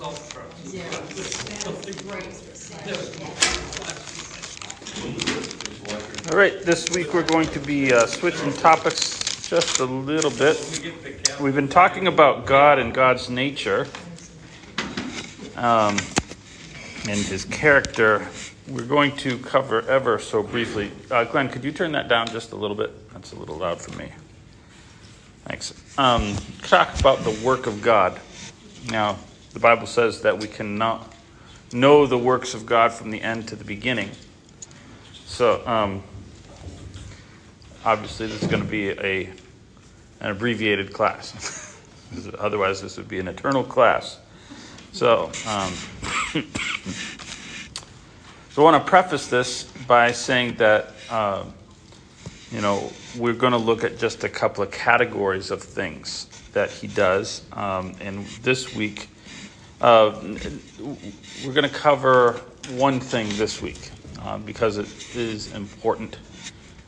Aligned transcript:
Yeah, 0.00 0.82
All 6.30 6.36
right, 6.38 6.64
this 6.64 6.90
week 6.90 7.12
we're 7.12 7.22
going 7.22 7.48
to 7.48 7.60
be 7.60 7.92
uh, 7.92 8.06
switching 8.06 8.50
topics 8.54 9.46
just 9.46 9.78
a 9.78 9.84
little 9.84 10.30
bit. 10.30 10.56
We've 11.38 11.54
been 11.54 11.68
talking 11.68 12.06
about 12.06 12.46
God 12.46 12.78
and 12.78 12.94
God's 12.94 13.28
nature 13.28 13.88
um, 15.56 15.98
and 17.06 17.20
his 17.20 17.44
character. 17.44 18.26
We're 18.68 18.86
going 18.86 19.14
to 19.18 19.36
cover 19.36 19.86
ever 19.86 20.18
so 20.18 20.42
briefly. 20.42 20.92
Uh, 21.10 21.24
Glenn, 21.24 21.50
could 21.50 21.62
you 21.62 21.72
turn 21.72 21.92
that 21.92 22.08
down 22.08 22.28
just 22.28 22.52
a 22.52 22.56
little 22.56 22.76
bit? 22.76 23.12
That's 23.12 23.32
a 23.32 23.36
little 23.36 23.56
loud 23.58 23.82
for 23.82 23.94
me. 23.98 24.12
Thanks. 25.44 25.74
Um, 25.98 26.36
talk 26.62 26.98
about 26.98 27.22
the 27.22 27.38
work 27.44 27.66
of 27.66 27.82
God. 27.82 28.18
Now, 28.90 29.18
the 29.52 29.60
Bible 29.60 29.86
says 29.86 30.22
that 30.22 30.38
we 30.38 30.46
cannot 30.46 31.12
know 31.72 32.06
the 32.06 32.18
works 32.18 32.54
of 32.54 32.66
God 32.66 32.92
from 32.92 33.10
the 33.10 33.20
end 33.20 33.48
to 33.48 33.56
the 33.56 33.64
beginning. 33.64 34.10
So, 35.26 35.66
um, 35.66 36.02
obviously, 37.84 38.26
this 38.26 38.42
is 38.42 38.48
going 38.48 38.62
to 38.62 38.68
be 38.68 38.90
a 38.90 39.30
an 40.20 40.32
abbreviated 40.32 40.92
class. 40.92 41.78
Otherwise, 42.38 42.82
this 42.82 42.96
would 42.96 43.08
be 43.08 43.18
an 43.18 43.28
eternal 43.28 43.64
class. 43.64 44.18
So, 44.92 45.26
um, 45.46 45.72
so 48.50 48.58
I 48.58 48.60
want 48.60 48.84
to 48.84 48.88
preface 48.88 49.28
this 49.28 49.64
by 49.86 50.12
saying 50.12 50.56
that 50.56 50.92
uh, 51.08 51.44
you 52.50 52.60
know 52.60 52.92
we're 53.16 53.32
going 53.32 53.52
to 53.52 53.58
look 53.58 53.84
at 53.84 53.98
just 53.98 54.24
a 54.24 54.28
couple 54.28 54.62
of 54.62 54.70
categories 54.70 55.50
of 55.50 55.62
things 55.62 56.26
that 56.52 56.70
he 56.70 56.86
does, 56.88 57.42
um, 57.52 57.94
and 58.00 58.26
this 58.42 58.74
week 58.74 59.08
uh, 59.80 60.14
we're 61.44 61.54
going 61.54 61.68
to 61.68 61.74
cover 61.74 62.32
one 62.72 63.00
thing 63.00 63.28
this 63.30 63.62
week 63.62 63.90
uh, 64.22 64.36
because 64.38 64.76
it 64.76 64.88
is 65.16 65.52
important, 65.54 66.18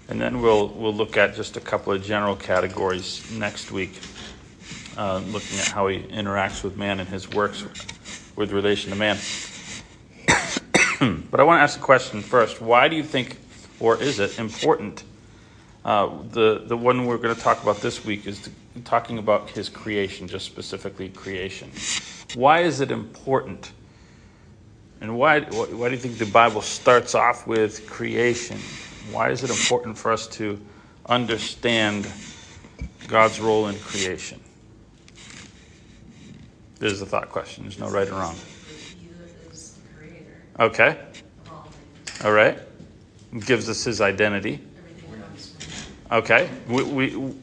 and 0.09 0.21
then 0.21 0.43
we'll 0.43 0.69
we'll 0.69 0.95
look 0.95 1.17
at 1.17 1.35
just 1.35 1.57
a 1.57 1.61
couple 1.61 1.93
of 1.93 2.03
general 2.03 2.37
categories 2.37 3.31
next 3.33 3.73
week, 3.73 3.99
uh, 4.99 5.23
looking 5.29 5.59
at 5.59 5.69
how 5.69 5.89
he 5.89 6.01
interacts 6.01 6.63
with 6.63 6.77
man 6.77 7.01
and 7.01 7.09
his 7.09 7.31
works 7.31 7.65
with 8.37 8.53
relation 8.53 8.91
to 8.91 8.97
man. 8.97 9.17
but 11.31 11.41
I 11.41 11.45
want 11.45 11.59
to 11.59 11.63
ask 11.63 11.79
a 11.79 11.83
question 11.83 12.21
first. 12.21 12.61
Why 12.61 12.89
do 12.89 12.97
you 12.97 13.05
think, 13.05 13.39
or 13.81 14.01
is 14.01 14.19
it 14.19 14.39
important? 14.39 15.03
Uh, 15.83 16.11
the 16.31 16.63
the 16.67 16.77
one 16.77 17.07
we're 17.07 17.17
going 17.17 17.35
to 17.35 17.41
talk 17.41 17.63
about 17.63 17.79
this 17.81 18.05
week 18.05 18.27
is 18.27 18.51
talking 18.85 19.17
about 19.17 19.49
his 19.51 19.71
creation, 19.71 20.29
just 20.29 20.45
specifically 20.45 21.09
creation. 21.09 21.71
Why 22.35 22.61
is 22.61 22.81
it 22.81 22.91
important? 22.91 23.73
And 25.01 25.19
why, 25.19 25.41
why 25.41 25.89
do 25.89 25.95
you 25.95 26.01
think 26.01 26.19
the 26.19 26.27
Bible 26.27 26.63
starts 26.63 27.15
off 27.15 27.47
with 27.47 27.89
creation? 27.91 28.59
Why 29.11 29.31
is 29.31 29.43
it 29.43 29.51
important 29.51 29.99
for 29.99 30.13
us 30.13 30.27
to 30.29 30.61
understand 31.07 32.07
God's 33.09 33.41
role 33.41 33.67
in 33.67 33.79
creation? 33.81 34.41
There's 36.79 37.03
a 37.03 37.07
thought 37.07 37.29
question. 37.31 37.65
There's 37.65 37.79
no 37.79 37.91
right 37.91 38.09
or 38.09 38.13
wrong. 38.13 38.37
Okay. 40.59 40.99
All 42.25 42.33
right. 42.33 42.59
Gives 43.41 43.69
us 43.69 43.85
his 43.85 44.01
identity. 44.01 44.61
Okay. 46.11 46.49
We, 46.69 46.83
we, 46.83 47.35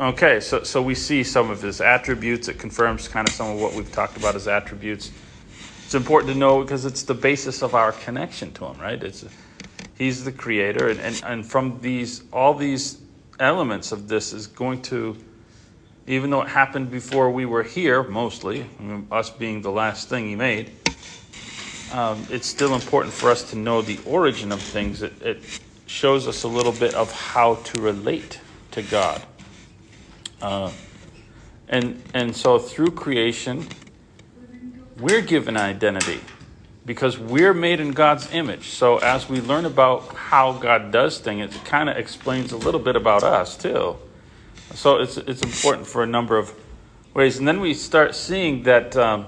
okay, 0.00 0.40
so, 0.40 0.62
so 0.62 0.82
we 0.82 0.94
see 0.94 1.22
some 1.22 1.50
of 1.50 1.62
his 1.62 1.80
attributes. 1.80 2.48
It 2.48 2.58
confirms 2.58 3.08
kind 3.08 3.28
of 3.28 3.34
some 3.34 3.50
of 3.50 3.60
what 3.60 3.74
we've 3.74 3.90
talked 3.92 4.16
about 4.16 4.34
as 4.34 4.48
attributes. 4.48 5.12
It's 5.84 5.94
important 5.94 6.32
to 6.32 6.38
know 6.38 6.62
because 6.62 6.84
it's 6.84 7.02
the 7.02 7.14
basis 7.14 7.62
of 7.62 7.74
our 7.74 7.92
connection 7.92 8.52
to 8.54 8.66
him, 8.66 8.80
right? 8.80 9.02
It's 9.02 9.24
he's 9.96 10.24
the 10.24 10.32
creator, 10.32 10.88
and, 10.88 11.00
and, 11.00 11.22
and 11.24 11.46
from 11.46 11.80
these 11.80 12.24
all 12.32 12.54
these 12.54 13.00
elements 13.38 13.92
of 13.92 14.08
this 14.08 14.32
is 14.32 14.46
going 14.46 14.82
to, 14.82 15.16
even 16.06 16.30
though 16.30 16.42
it 16.42 16.48
happened 16.48 16.90
before 16.90 17.30
we 17.30 17.44
were 17.46 17.62
here, 17.62 18.02
mostly 18.02 18.66
us 19.10 19.30
being 19.30 19.62
the 19.62 19.70
last 19.70 20.08
thing 20.08 20.26
he 20.28 20.36
made. 20.36 20.70
Um, 21.92 22.26
it's 22.30 22.48
still 22.48 22.74
important 22.74 23.14
for 23.14 23.30
us 23.30 23.50
to 23.50 23.56
know 23.56 23.82
the 23.82 23.98
origin 24.06 24.50
of 24.52 24.60
things. 24.60 25.02
It, 25.02 25.12
it 25.22 25.60
shows 25.86 26.26
us 26.26 26.42
a 26.42 26.48
little 26.48 26.72
bit 26.72 26.94
of 26.94 27.12
how 27.12 27.56
to 27.56 27.80
relate 27.80 28.40
to 28.72 28.82
God. 28.82 29.22
Uh, 30.40 30.70
and, 31.68 32.02
and 32.12 32.36
so 32.36 32.58
through 32.58 32.90
creation, 32.90 33.66
we're 34.98 35.22
given 35.22 35.56
identity 35.56 36.20
because 36.86 37.18
we're 37.18 37.54
made 37.54 37.80
in 37.80 37.92
God's 37.92 38.32
image. 38.32 38.68
So 38.68 38.98
as 38.98 39.28
we 39.28 39.40
learn 39.40 39.64
about 39.64 40.14
how 40.14 40.52
God 40.52 40.92
does 40.92 41.18
things, 41.18 41.54
it 41.54 41.64
kind 41.64 41.88
of 41.88 41.96
explains 41.96 42.52
a 42.52 42.56
little 42.56 42.80
bit 42.80 42.96
about 42.96 43.22
us 43.22 43.56
too. 43.56 43.96
So 44.74 44.96
it's, 45.00 45.16
it's 45.16 45.42
important 45.42 45.86
for 45.86 46.02
a 46.02 46.06
number 46.06 46.36
of 46.36 46.52
ways. 47.14 47.38
And 47.38 47.48
then 47.48 47.60
we 47.60 47.74
start 47.74 48.14
seeing 48.14 48.64
that, 48.64 48.96
um, 48.96 49.26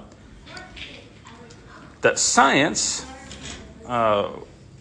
that 2.02 2.18
science, 2.18 3.06
uh, 3.86 4.30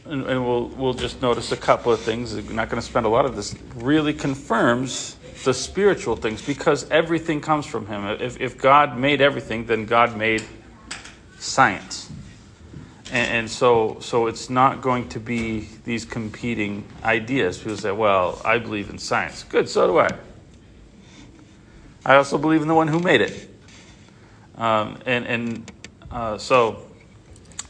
and, 0.05 0.25
and, 0.25 0.45
we'll, 0.45 0.67
we'll 0.69 0.93
just 0.93 1.21
notice 1.21 1.51
a 1.51 1.57
couple 1.57 1.91
of 1.91 1.99
things. 1.99 2.35
We're 2.35 2.53
not 2.53 2.69
going 2.69 2.81
to 2.81 2.87
spend 2.87 3.05
a 3.05 3.09
lot 3.09 3.25
of 3.25 3.35
this, 3.35 3.55
really 3.75 4.13
confirms 4.13 5.17
the 5.45 5.53
spiritual 5.53 6.15
things 6.15 6.41
because 6.41 6.89
everything 6.89 7.39
comes 7.39 7.65
from 7.65 7.87
Him. 7.87 8.05
If, 8.19 8.41
if 8.41 8.57
God 8.57 8.97
made 8.97 9.21
everything, 9.21 9.65
then 9.65 9.85
God 9.85 10.17
made 10.17 10.43
science. 11.39 12.11
And, 13.11 13.31
and, 13.31 13.49
so, 13.49 13.97
so 14.01 14.27
it's 14.27 14.49
not 14.49 14.81
going 14.81 15.07
to 15.09 15.19
be 15.19 15.69
these 15.85 16.03
competing 16.03 16.83
ideas. 17.03 17.59
People 17.59 17.77
say, 17.77 17.91
well, 17.91 18.41
I 18.43 18.57
believe 18.57 18.89
in 18.89 18.97
science. 18.97 19.43
Good, 19.43 19.69
so 19.69 19.87
do 19.87 19.99
I. 19.99 20.09
I 22.05 22.15
also 22.15 22.37
believe 22.37 22.61
in 22.61 22.67
the 22.67 22.75
one 22.75 22.87
who 22.87 22.99
made 22.99 23.21
it. 23.21 23.49
Um, 24.57 24.99
and 25.05 25.25
and 25.25 25.71
uh, 26.11 26.37
so 26.37 26.85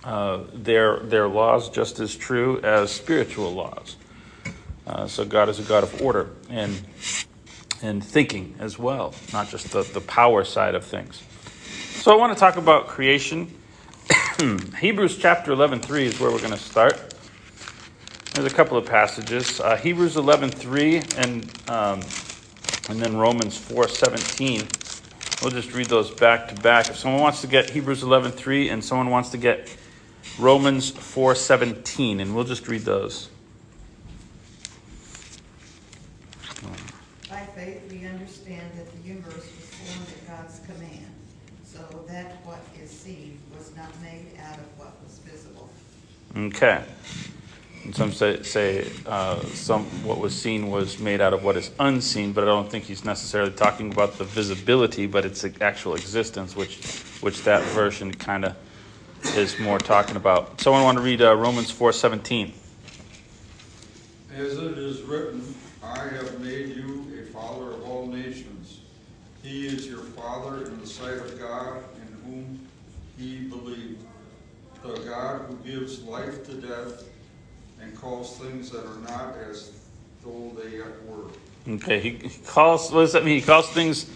uh, 0.03 0.44
their, 0.53 1.00
their 1.00 1.28
laws 1.28 1.69
just 1.69 2.00
as 2.00 2.16
true 2.16 2.59
as 2.62 2.91
spiritual 2.91 3.53
laws. 3.53 3.96
Uh, 4.85 5.08
so 5.08 5.25
God 5.25 5.50
is 5.50 5.59
a 5.59 5.64
God 5.64 5.84
of 5.84 6.02
order 6.02 6.30
and, 6.50 6.80
and 7.81 8.03
thinking 8.03 8.56
as 8.59 8.80
well, 8.80 9.13
not 9.34 9.50
just 9.50 9.72
the, 9.72 9.84
the 9.84 10.02
power 10.02 10.44
side 10.44 10.75
of 10.75 10.84
things. 10.84 11.22
So 12.02 12.12
I 12.13 12.16
want 12.16 12.34
to 12.34 12.40
talk 12.40 12.58
about 12.58 12.88
creation. 12.88 13.53
Hebrews 14.80 15.18
chapter 15.18 15.52
11, 15.52 15.80
3 15.80 16.06
is 16.06 16.19
where 16.19 16.31
we're 16.31 16.40
going 16.40 16.52
to 16.52 16.58
start. 16.58 17.14
There's 18.34 18.52
a 18.52 18.56
couple 18.56 18.78
of 18.78 18.85
passages. 18.85 19.59
Uh, 19.59 19.78
Hebrews 19.78 20.18
11, 20.18 20.50
3 20.50 20.97
and, 21.18 21.69
um, 21.69 22.02
and 22.90 23.00
then 23.00 23.18
Romans 23.18 23.58
4, 23.58 23.88
17. 23.88 24.68
We'll 25.41 25.52
just 25.52 25.74
read 25.74 25.88
those 25.88 26.12
back 26.12 26.50
to 26.50 26.56
back. 26.62 26.90
If 26.90 26.97
someone 26.97 27.22
wants 27.22 27.41
to 27.41 27.47
get 27.47 27.69
Hebrews 27.69 28.03
11, 28.03 28.31
3 28.31 28.69
and 28.69 28.84
someone 28.84 29.09
wants 29.09 29.30
to 29.30 29.38
get 29.38 29.74
Romans 30.38 30.90
4, 30.90 31.35
17, 31.35 32.19
and 32.19 32.35
we'll 32.35 32.44
just 32.44 32.68
read 32.68 32.81
those. 32.81 33.30
By 37.30 37.46
faith, 37.56 37.90
we 37.90 38.06
understand 38.06 38.69
that 38.78 38.91
the 38.91 39.08
universe 39.08 39.35
was 39.35 39.46
formed 39.46 40.08
at 40.09 40.28
God's 40.28 40.59
command, 40.59 41.14
so 41.75 42.06
that 42.08 42.38
what 42.46 42.59
is 42.81 42.90
seen 42.90 43.40
was 43.58 43.75
not 43.75 43.90
made 44.02 44.28
out 44.40 44.58
of 44.58 44.80
what 44.80 44.94
was 45.03 45.19
visible. 45.19 45.69
Okay. 46.36 46.81
And 47.84 47.96
some 47.96 48.12
say, 48.13 48.41
say 48.44 48.88
uh, 49.06 49.41
some 49.41 49.84
what 50.03 50.19
was 50.19 50.40
seen 50.40 50.72
was 50.72 51.00
made 51.00 51.22
out 51.22 51.34
of 51.34 51.44
what 51.44 51.58
is 51.58 51.72
unseen, 51.80 52.31
but 52.31 52.44
I 52.44 52.47
don't 52.47 52.69
think 52.69 52.85
he's 52.85 53.03
necessarily 53.03 53.52
talking 53.52 53.91
about 53.91 54.18
the 54.18 54.24
visibility, 54.24 55.06
but 55.06 55.25
its 55.25 55.46
actual 55.62 55.96
existence, 55.96 56.56
which 56.56 56.78
which 57.22 57.44
that 57.44 57.64
version 57.64 58.14
kind 58.14 58.46
of 58.46 58.55
is 59.35 59.59
more 59.59 59.79
talking 59.79 60.16
about. 60.16 60.61
Someone 60.61 60.84
want 60.84 60.97
to 60.97 61.03
read 61.03 61.22
uh, 61.22 61.35
Romans 61.35 61.70
four 61.70 61.91
seventeen. 61.91 62.53
As 64.35 64.58
it 64.58 64.78
is 64.78 65.02
written, 65.02 65.53
I 65.84 66.00
have 66.00 66.40
made 66.41 66.76
you 66.76 67.05
a 67.20 67.32
father 67.32 67.72
of 67.72 67.84
all 67.84 68.08
nations. 68.08 68.79
He 69.46 69.68
is 69.68 69.86
your 69.86 70.00
father 70.00 70.66
in 70.66 70.80
the 70.82 70.88
sight 70.88 71.18
of 71.18 71.40
God, 71.40 71.84
in 71.97 72.18
whom 72.26 72.68
he 73.16 73.42
believed. 73.47 74.02
The 74.82 74.94
God 75.02 75.42
who 75.47 75.56
gives 75.58 76.02
life 76.02 76.44
to 76.47 76.53
death 76.56 77.03
and 77.80 77.96
calls 77.96 78.40
things 78.40 78.72
that 78.72 78.84
are 78.86 78.97
not 79.02 79.36
as 79.47 79.72
though 80.24 80.52
they 80.58 80.80
were. 80.80 81.30
Okay, 81.76 82.00
he 82.00 82.30
calls. 82.47 82.92
What 82.92 83.02
does 83.02 83.14
that 83.14 83.24
mean? 83.24 83.40
He 83.40 83.46
calls 83.46 83.70
things 83.70 84.09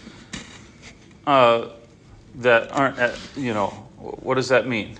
uh, 1.28 1.68
that 2.36 2.72
aren't. 2.72 2.98
At, 2.98 3.16
you 3.36 3.54
know, 3.54 3.68
what 3.98 4.34
does 4.34 4.48
that 4.48 4.66
mean? 4.66 4.98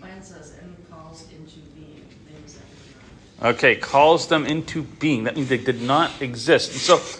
Mine 0.00 0.22
says, 0.22 0.58
and 0.60 0.74
calls 0.90 1.28
into 1.30 1.60
being 1.76 2.04
things 2.28 2.58
that 3.38 3.46
are 3.46 3.50
Okay, 3.52 3.76
calls 3.76 4.26
them 4.26 4.44
into 4.44 4.82
being. 4.82 5.24
That 5.24 5.36
means 5.36 5.48
they 5.48 5.56
did 5.56 5.82
not 5.82 6.20
exist. 6.20 6.72
And 6.72 6.80
so, 6.80 7.19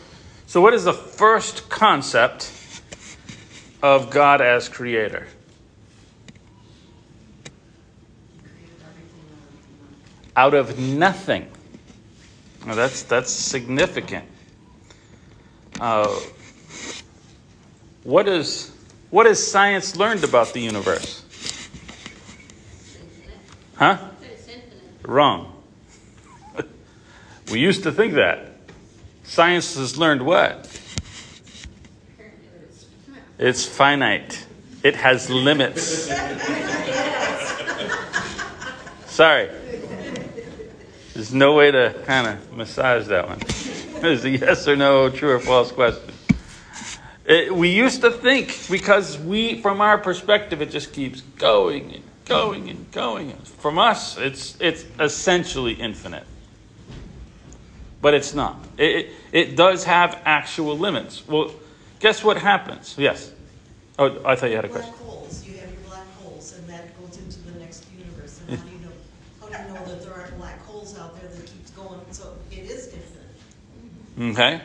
so 0.50 0.60
what 0.60 0.74
is 0.74 0.82
the 0.82 0.92
first 0.92 1.68
concept 1.68 2.50
of 3.84 4.10
God 4.10 4.40
as 4.40 4.68
creator? 4.68 5.28
Out 10.34 10.52
of 10.54 10.76
nothing. 10.76 11.42
Out 11.44 11.46
of 11.46 11.46
nothing. 11.46 11.46
Now 12.66 12.74
that's 12.74 13.04
that's 13.04 13.30
significant. 13.30 14.24
Uh, 15.78 16.18
what 18.02 18.26
is 18.26 18.72
what 19.10 19.26
has 19.26 19.52
science 19.52 19.94
learned 19.94 20.24
about 20.24 20.52
the 20.52 20.58
universe? 20.58 21.22
Huh? 23.76 23.98
Wrong. 25.02 25.62
we 27.52 27.60
used 27.60 27.84
to 27.84 27.92
think 27.92 28.14
that. 28.14 28.49
Science 29.30 29.76
has 29.76 29.96
learned 29.96 30.26
what? 30.26 30.68
It's 33.38 33.64
finite. 33.64 34.44
It 34.82 34.96
has 34.96 35.30
limits. 35.30 36.08
Sorry. 39.06 39.48
There's 41.14 41.32
no 41.32 41.54
way 41.54 41.70
to 41.70 41.94
kind 42.06 42.26
of 42.26 42.52
massage 42.52 43.06
that 43.06 43.28
one. 43.28 43.38
It's 44.02 44.24
a 44.24 44.30
yes 44.30 44.66
or 44.66 44.74
no, 44.74 45.10
true 45.10 45.34
or 45.34 45.38
false 45.38 45.70
question. 45.70 46.12
It, 47.24 47.54
we 47.54 47.68
used 47.68 48.00
to 48.00 48.10
think 48.10 48.58
because 48.68 49.16
we, 49.16 49.60
from 49.60 49.80
our 49.80 49.98
perspective, 49.98 50.60
it 50.60 50.72
just 50.72 50.92
keeps 50.92 51.20
going 51.20 51.94
and 51.94 52.02
going 52.24 52.68
and 52.68 52.90
going. 52.90 53.32
From 53.58 53.78
us, 53.78 54.18
it's 54.18 54.56
it's 54.58 54.86
essentially 54.98 55.74
infinite, 55.74 56.24
but 58.00 58.14
it's 58.14 58.34
not. 58.34 58.56
It, 58.78 58.84
it 58.84 59.12
it 59.32 59.56
does 59.56 59.84
have 59.84 60.20
actual 60.24 60.76
limits. 60.78 61.26
Well, 61.26 61.52
guess 61.98 62.24
what 62.24 62.36
happens? 62.38 62.94
Yes. 62.98 63.32
Oh, 63.98 64.20
I 64.24 64.34
thought 64.36 64.50
you 64.50 64.56
had 64.56 64.64
a 64.64 64.68
question. 64.68 64.92
Black 64.92 65.06
holes, 65.06 65.46
you 65.46 65.56
have 65.58 65.70
your 65.70 65.80
black 65.88 66.06
holes, 66.22 66.54
and 66.56 66.68
that 66.68 67.00
goes 67.00 67.16
into 67.18 67.38
the 67.42 67.58
next 67.58 67.86
universe, 67.96 68.40
and 68.48 68.58
how 68.58 68.64
do 68.64 68.72
you 68.72 68.78
know, 68.78 68.92
how 69.40 69.46
do 69.48 69.68
you 69.68 69.74
know 69.74 69.84
that 69.86 70.02
there 70.02 70.14
aren't 70.14 70.38
black 70.38 70.64
holes 70.64 70.98
out 70.98 71.20
there 71.20 71.30
that 71.30 71.46
keeps 71.46 71.70
going, 71.72 72.00
so 72.10 72.34
it 72.50 72.70
is 72.70 72.94
infinite? 74.18 74.38
Okay. 74.38 74.60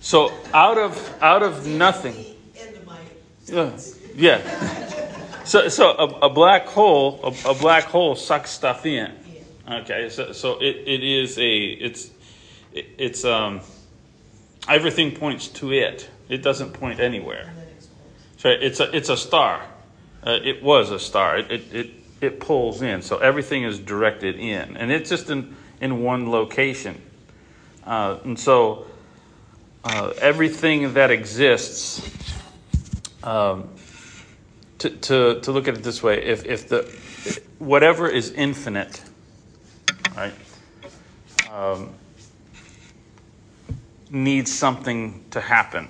So 0.00 0.32
out 0.52 0.76
of 0.76 1.22
out 1.22 1.42
of 1.42 1.66
nothing. 1.66 2.12
The 2.52 2.60
End 2.60 2.76
of 2.76 2.86
my. 2.86 2.98
Yeah. 3.46 3.70
Yeah. 4.14 5.44
So 5.44 5.68
so 5.68 5.90
a, 5.92 6.26
a 6.26 6.28
black 6.28 6.66
hole 6.66 7.20
a, 7.24 7.50
a 7.50 7.54
black 7.54 7.84
hole 7.84 8.14
sucks 8.14 8.50
stuff 8.50 8.84
in. 8.84 9.10
Okay. 9.66 10.10
So 10.10 10.32
so 10.32 10.58
it, 10.60 10.76
it 10.86 11.02
is 11.02 11.38
a 11.38 11.56
it's 11.56 12.10
it, 12.74 12.86
it's 12.98 13.24
um 13.24 13.60
everything 14.68 15.12
points 15.12 15.48
to 15.48 15.72
it. 15.72 16.08
It 16.28 16.42
doesn't 16.42 16.72
point 16.72 17.00
anywhere. 17.00 17.46
And 17.48 17.58
then 17.58 17.68
explodes. 17.76 17.88
So 18.36 18.48
it's 18.50 18.80
a 18.80 18.96
it's 18.96 19.08
a 19.08 19.16
star. 19.16 19.64
Uh, 20.22 20.38
it 20.42 20.62
was 20.62 20.90
a 20.90 20.98
star. 20.98 21.38
It, 21.38 21.50
it 21.50 21.74
it 21.74 21.90
it 22.20 22.40
pulls 22.40 22.82
in. 22.82 23.02
So 23.02 23.18
everything 23.18 23.64
is 23.64 23.78
directed 23.78 24.36
in, 24.36 24.76
and 24.76 24.90
it's 24.90 25.10
just 25.10 25.30
in 25.30 25.56
in 25.80 26.02
one 26.02 26.30
location. 26.30 27.00
Uh, 27.84 28.18
and 28.24 28.38
so 28.38 28.86
uh, 29.84 30.12
everything 30.20 30.94
that 30.94 31.10
exists. 31.10 32.10
Um, 33.22 33.68
to, 34.84 34.90
to, 34.90 35.40
to 35.40 35.52
look 35.52 35.66
at 35.66 35.74
it 35.74 35.82
this 35.82 36.02
way, 36.02 36.22
if, 36.22 36.44
if 36.44 36.68
the 36.68 36.82
whatever 37.58 38.06
is 38.06 38.32
infinite, 38.32 39.02
right, 40.14 40.34
um, 41.50 41.94
needs 44.14 44.52
something 44.52 45.24
to 45.30 45.40
happen. 45.40 45.88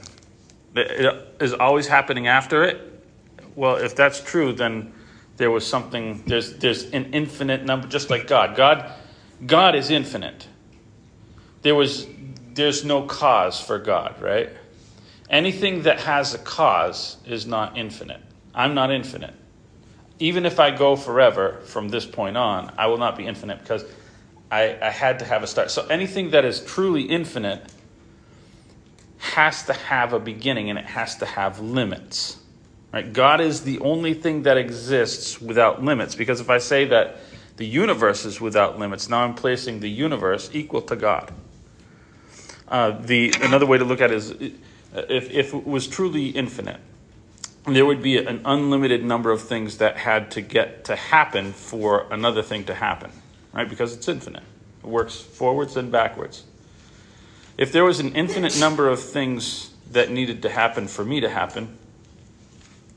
It 0.75 1.37
is 1.41 1.53
always 1.53 1.87
happening 1.87 2.26
after 2.26 2.65
it. 2.65 2.81
Well, 3.55 3.76
if 3.76 3.94
that's 3.94 4.21
true, 4.21 4.53
then 4.53 4.93
there 5.37 5.50
was 5.50 5.67
something. 5.67 6.25
There's 6.26 6.55
there's 6.55 6.85
an 6.91 7.12
infinite 7.15 7.65
number, 7.65 7.87
just 7.87 8.11
like 8.11 8.26
God. 8.26 8.56
God, 8.56 8.93
God 9.47 9.76
is 9.76 9.91
infinite. 9.91 10.49
There 11.62 11.75
was 11.75 12.06
there's 12.55 12.85
no 12.85 13.03
cause 13.03 13.61
for 13.61 13.79
God, 13.79 14.21
right? 14.21 14.50
Anything 15.31 15.82
that 15.82 16.00
has 16.00 16.35
a 16.35 16.38
cause 16.38 17.17
is 17.26 17.47
not 17.47 17.76
infinite. 17.76 18.21
I'm 18.55 18.75
not 18.75 18.91
infinite. 18.91 19.35
Even 20.19 20.47
if 20.47 20.61
I 20.61 20.71
go 20.71 20.97
forever 20.97 21.61
from 21.65 21.88
this 21.88 22.06
point 22.06 22.37
on, 22.37 22.73
I 22.79 22.87
will 22.87 22.99
not 22.99 23.17
be 23.17 23.26
infinite 23.26 23.61
because 23.61 23.85
I, 24.50 24.79
I 24.81 24.91
had 24.91 25.19
to 25.21 25.25
have 25.25 25.43
a 25.43 25.47
start. 25.47 25.71
So 25.71 25.87
anything 25.87 26.31
that 26.31 26.44
is 26.44 26.61
truly 26.61 27.03
infinite 27.03 27.69
has 29.25 29.65
to 29.65 29.73
have 29.73 30.12
a 30.12 30.21
beginning 30.21 30.71
and 30.71 30.79
it 30.79 30.85
has 30.85 31.17
to 31.17 31.26
have 31.26 31.59
limits. 31.61 32.37
Right? 32.93 33.12
God 33.12 33.41
is 33.41 33.62
the 33.62 33.79
only 33.81 34.15
thing 34.15 34.43
that 34.44 34.56
exists 34.56 35.41
without 35.41 35.82
limits. 35.82 36.15
Because 36.15 36.41
if 36.41 36.50
I 36.50 36.59
say 36.59 36.85
that 36.87 37.17
the 37.56 37.67
universe 37.67 38.25
is 38.25 38.41
without 38.41 38.79
limits, 38.79 39.09
now 39.09 39.25
I'm 39.25 39.35
placing 39.35 39.81
the 39.81 39.91
universe 39.91 40.50
equal 40.53 40.82
to 40.82 40.97
God. 40.97 41.32
Uh, 42.69 42.93
the 42.93 43.35
another 43.43 43.67
way 43.67 43.79
to 43.79 43.85
look 43.85 44.00
at 44.00 44.11
it 44.11 44.17
is 44.17 44.31
uh, 44.31 45.03
if, 45.09 45.31
if 45.31 45.55
it 45.55 45.67
was 45.67 45.87
truly 45.87 46.29
infinite, 46.29 46.81
there 47.67 47.87
would 47.87 48.03
be 48.03 48.19
an 48.19 48.43
unlimited 48.44 49.03
number 49.05 49.31
of 49.31 49.43
things 49.43 49.79
that 49.79 49.97
had 49.97 50.31
to 50.32 50.41
get 50.41 50.85
to 50.85 50.97
happen 50.97 51.53
for 51.53 52.06
another 52.11 52.43
thing 52.43 52.65
to 52.65 52.75
happen, 52.75 53.11
right? 53.53 53.69
Because 53.69 53.94
it's 53.94 54.06
infinite. 54.09 54.43
It 54.82 54.88
works 54.88 55.19
forwards 55.19 55.76
and 55.76 55.91
backwards. 55.91 56.44
If 57.56 57.72
there 57.72 57.84
was 57.84 58.00
an 58.00 58.14
infinite 58.14 58.58
number 58.58 58.88
of 58.88 59.00
things 59.00 59.70
that 59.92 60.10
needed 60.10 60.42
to 60.42 60.48
happen 60.48 60.88
for 60.88 61.04
me 61.04 61.20
to 61.20 61.28
happen, 61.28 61.76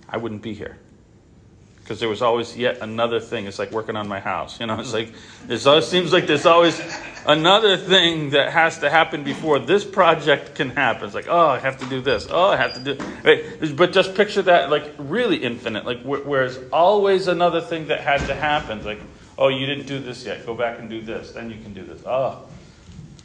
I 0.10 0.18
wouldn't 0.18 0.42
be 0.42 0.54
here. 0.54 0.78
Because 1.84 2.02
there 2.02 2.10
was 2.10 2.22
always 2.22 2.58
yet 2.58 2.80
another 2.82 3.22
thing. 3.22 3.46
It's 3.46 3.60
like 3.60 3.72
working 3.72 3.96
on 3.96 4.10
my 4.10 4.20
house. 4.20 4.60
You 4.60 4.66
know, 4.66 4.78
it's 4.78 4.92
like 4.92 5.14
there's 5.46 5.66
always 5.66 5.88
seems 5.88 6.12
like 6.12 6.28
there's 6.28 6.46
always 6.46 6.82
another 7.26 7.78
thing 7.78 8.32
that 8.32 8.52
has 8.52 8.80
to 8.80 8.90
happen 8.90 9.24
before 9.24 9.60
this 9.60 9.86
project 9.86 10.56
can 10.56 10.72
happen. 10.72 11.06
It's 11.06 11.16
like, 11.16 11.30
oh, 11.30 11.48
I 11.48 11.60
have 11.60 11.78
to 11.78 11.86
do 11.86 12.02
this. 12.02 12.28
Oh, 12.30 12.50
I 12.50 12.58
have 12.58 12.74
to 12.74 12.80
do. 12.94 13.04
Right? 13.24 13.76
But 13.78 13.94
just 13.94 14.16
picture 14.16 14.42
that 14.42 14.70
like 14.70 14.96
really 14.98 15.38
infinite. 15.38 15.86
Like 15.86 16.02
wh- 16.02 16.28
where's 16.28 16.60
always 16.74 17.30
another 17.30 17.62
thing 17.62 17.88
that 17.88 18.02
had 18.02 18.20
to 18.28 18.36
happen. 18.36 18.80
It's 18.80 18.86
like, 18.86 19.00
oh, 19.38 19.48
you 19.48 19.66
didn't 19.66 19.86
do 19.86 20.00
this 20.00 20.26
yet. 20.26 20.46
Go 20.46 20.56
back 20.56 20.80
and 20.80 20.90
do 20.90 21.02
this. 21.02 21.32
Then 21.32 21.50
you 21.50 21.62
can 21.62 21.74
do 21.74 21.84
this. 21.84 22.02
Oh, 22.06 22.44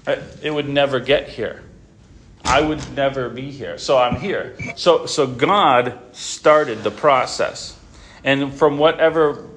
it 0.07 0.53
would 0.53 0.69
never 0.69 1.01
get 1.01 1.29
here. 1.29 1.63
I 2.45 2.61
would 2.61 2.95
never 2.95 3.29
be 3.29 3.51
here. 3.51 3.79
So 3.79 3.99
I'm 3.99 4.17
here. 4.17 4.57
So 4.77 5.07
so 5.07 5.27
God 5.27 5.99
started 6.13 6.83
the 6.83 6.91
process. 6.91 7.79
And 8.25 8.53
from 8.53 8.79
whatever 8.79 9.49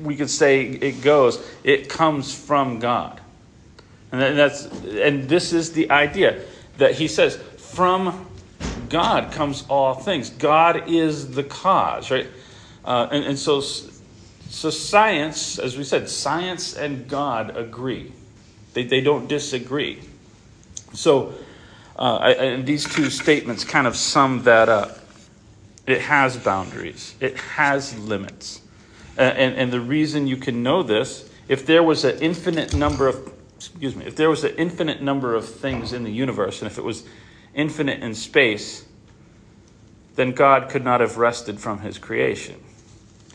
we 0.00 0.16
could 0.16 0.30
say 0.30 0.64
it 0.64 1.02
goes, 1.02 1.44
it 1.62 1.88
comes 1.88 2.34
from 2.34 2.80
God. 2.80 3.20
And 4.10 4.38
that's 4.38 4.66
and 4.66 5.28
this 5.28 5.52
is 5.52 5.72
the 5.72 5.90
idea 5.90 6.44
that 6.78 6.94
he 6.94 7.08
says 7.08 7.36
from 7.36 8.26
God 8.88 9.32
comes 9.32 9.64
all 9.68 9.94
things. 9.94 10.30
God 10.30 10.88
is 10.88 11.32
the 11.32 11.44
cause, 11.44 12.10
right? 12.10 12.28
Uh, 12.84 13.08
and, 13.10 13.24
and 13.24 13.38
so 13.38 13.60
so 13.60 14.70
science, 14.70 15.58
as 15.58 15.76
we 15.76 15.84
said, 15.84 16.08
science 16.08 16.74
and 16.74 17.08
God 17.08 17.56
agree. 17.56 18.12
They, 18.74 18.84
they 18.84 19.00
don't 19.00 19.28
disagree. 19.28 20.00
So, 20.92 21.34
uh, 21.98 22.16
I, 22.16 22.30
and 22.32 22.66
these 22.66 22.84
two 22.84 23.08
statements 23.08 23.64
kind 23.64 23.86
of 23.86 23.96
sum 23.96 24.42
that 24.42 24.68
up. 24.68 24.98
It 25.86 26.00
has 26.02 26.36
boundaries, 26.36 27.14
it 27.20 27.36
has 27.36 27.96
limits. 27.98 28.60
Uh, 29.16 29.22
and, 29.22 29.54
and 29.54 29.72
the 29.72 29.80
reason 29.80 30.26
you 30.26 30.36
can 30.36 30.62
know 30.62 30.82
this, 30.82 31.30
if 31.46 31.66
there 31.66 31.82
was 31.82 32.04
an 32.04 32.18
infinite 32.20 32.74
number 32.74 33.06
of, 33.06 33.32
excuse 33.56 33.94
me, 33.94 34.06
if 34.06 34.16
there 34.16 34.30
was 34.30 34.44
an 34.44 34.54
infinite 34.56 35.02
number 35.02 35.34
of 35.34 35.46
things 35.46 35.92
in 35.92 36.02
the 36.02 36.10
universe, 36.10 36.62
and 36.62 36.70
if 36.70 36.78
it 36.78 36.84
was 36.84 37.04
infinite 37.54 38.02
in 38.02 38.14
space, 38.14 38.86
then 40.16 40.32
God 40.32 40.68
could 40.68 40.84
not 40.84 41.00
have 41.00 41.18
rested 41.18 41.60
from 41.60 41.80
his 41.80 41.98
creation. 41.98 42.60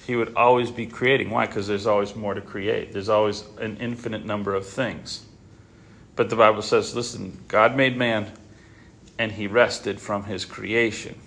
He 0.08 0.16
would 0.16 0.34
always 0.36 0.72
be 0.72 0.88
creating. 0.88 1.30
Why? 1.30 1.46
Because 1.46 1.68
there's 1.68 1.86
always 1.86 2.16
more 2.16 2.34
to 2.34 2.42
create, 2.42 2.94
there's 2.94 3.10
always 3.10 3.44
an 3.60 3.78
infinite 3.78 4.26
number 4.26 4.56
of 4.56 4.66
things. 4.66 5.26
But 6.20 6.30
the 6.30 6.36
Bible 6.36 6.62
says, 6.62 6.94
listen, 6.94 7.42
God 7.48 7.78
made 7.78 7.96
man 7.96 8.30
and 9.18 9.32
he 9.32 9.48
rested 9.48 10.02
from 10.02 10.26
his 10.26 10.44
creation. 10.44 11.18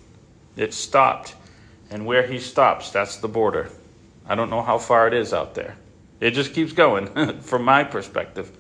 It 0.55 0.75
stopped. 0.75 1.35
And 1.89 2.05
where 2.05 2.27
he 2.27 2.39
stops, 2.39 2.91
that's 2.91 3.17
the 3.17 3.27
border. 3.27 3.71
I 4.27 4.35
don't 4.35 4.51
know 4.51 4.61
how 4.61 4.77
far 4.77 5.09
it 5.09 5.15
is 5.15 5.33
out 5.33 5.55
there. 5.55 5.79
It 6.21 6.33
just 6.33 6.53
keeps 6.53 6.75
going 6.75 7.41
from 7.41 7.65
my 7.65 7.85
perspective. 7.85 8.55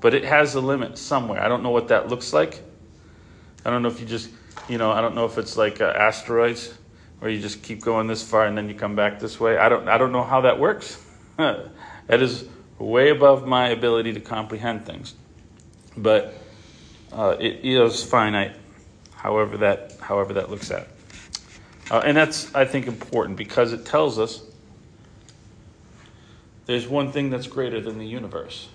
But 0.00 0.14
it 0.14 0.24
has 0.24 0.54
a 0.54 0.60
limit 0.62 0.96
somewhere. 0.96 1.38
I 1.38 1.48
don't 1.48 1.62
know 1.62 1.68
what 1.68 1.88
that 1.88 2.08
looks 2.08 2.32
like. 2.32 2.62
I 3.62 3.68
don't 3.68 3.82
know 3.82 3.90
if 3.90 4.00
you 4.00 4.06
just, 4.06 4.30
you 4.70 4.78
know, 4.78 4.90
I 4.90 5.02
don't 5.02 5.14
know 5.14 5.26
if 5.26 5.36
it's 5.36 5.58
like 5.58 5.82
uh, 5.82 5.92
asteroids 5.94 6.72
where 7.18 7.30
you 7.30 7.42
just 7.42 7.62
keep 7.62 7.82
going 7.82 8.06
this 8.06 8.26
far 8.26 8.46
and 8.46 8.56
then 8.56 8.70
you 8.70 8.74
come 8.74 8.96
back 8.96 9.20
this 9.20 9.38
way. 9.38 9.58
I 9.58 9.68
don't 9.68 9.86
I 9.86 9.98
don't 9.98 10.12
know 10.12 10.24
how 10.24 10.40
that 10.40 10.58
works. 10.58 10.98
that 11.36 12.22
is 12.22 12.48
way 12.78 13.10
above 13.10 13.46
my 13.46 13.68
ability 13.68 14.14
to 14.14 14.20
comprehend 14.20 14.86
things. 14.86 15.12
But 16.02 16.34
uh, 17.12 17.36
it 17.40 17.64
is 17.64 18.02
finite, 18.02 18.54
however 19.14 19.58
that 19.58 19.96
however 20.00 20.34
that 20.34 20.50
looks 20.50 20.70
at. 20.70 20.88
Uh, 21.90 22.02
and 22.04 22.16
that's, 22.16 22.54
I 22.54 22.64
think, 22.64 22.86
important 22.86 23.36
because 23.36 23.72
it 23.72 23.86
tells 23.86 24.18
us 24.18 24.42
there's 26.66 26.86
one 26.86 27.12
thing 27.12 27.30
that's 27.30 27.46
greater 27.46 27.80
than 27.80 27.98
the 27.98 28.06
universe. 28.06 28.68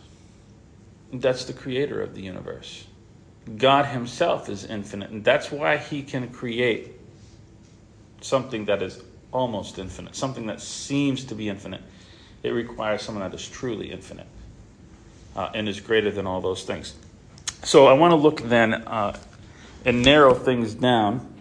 That's 1.12 1.46
the 1.46 1.54
creator 1.54 2.02
of 2.02 2.16
the 2.16 2.22
universe. 2.22 2.86
God 3.58 3.86
Himself 3.86 4.50
is 4.50 4.66
infinite, 4.66 5.12
and 5.12 5.24
that's 5.24 5.52
why 5.52 5.78
He 5.78 6.02
can 6.02 6.30
create 6.30 6.92
something 8.22 8.66
that 8.66 8.82
is 8.82 9.04
almost 9.32 9.78
infinite, 9.78 10.16
something 10.16 10.48
that 10.48 10.62
seems 10.62 11.26
to 11.26 11.36
be 11.36 11.50
infinite. 11.50 11.82
It 12.42 12.50
requires 12.50 13.02
someone 13.02 13.30
that 13.30 13.36
is 13.36 13.48
truly 13.48 13.92
infinite 13.92 14.28
uh, 15.36 15.52
and 15.54 15.70
is 15.70 15.80
greater 15.80 16.12
than 16.12 16.26
all 16.26 16.42
those 16.42 16.64
things. 16.64 16.96
So 17.64 17.88
I 17.88 17.94
want 17.94 18.12
to 18.12 18.16
look 18.16 18.42
then 18.42 18.74
uh, 18.74 19.18
and 19.86 20.04
narrow 20.04 20.34
things 20.34 20.74
down. 20.74 21.34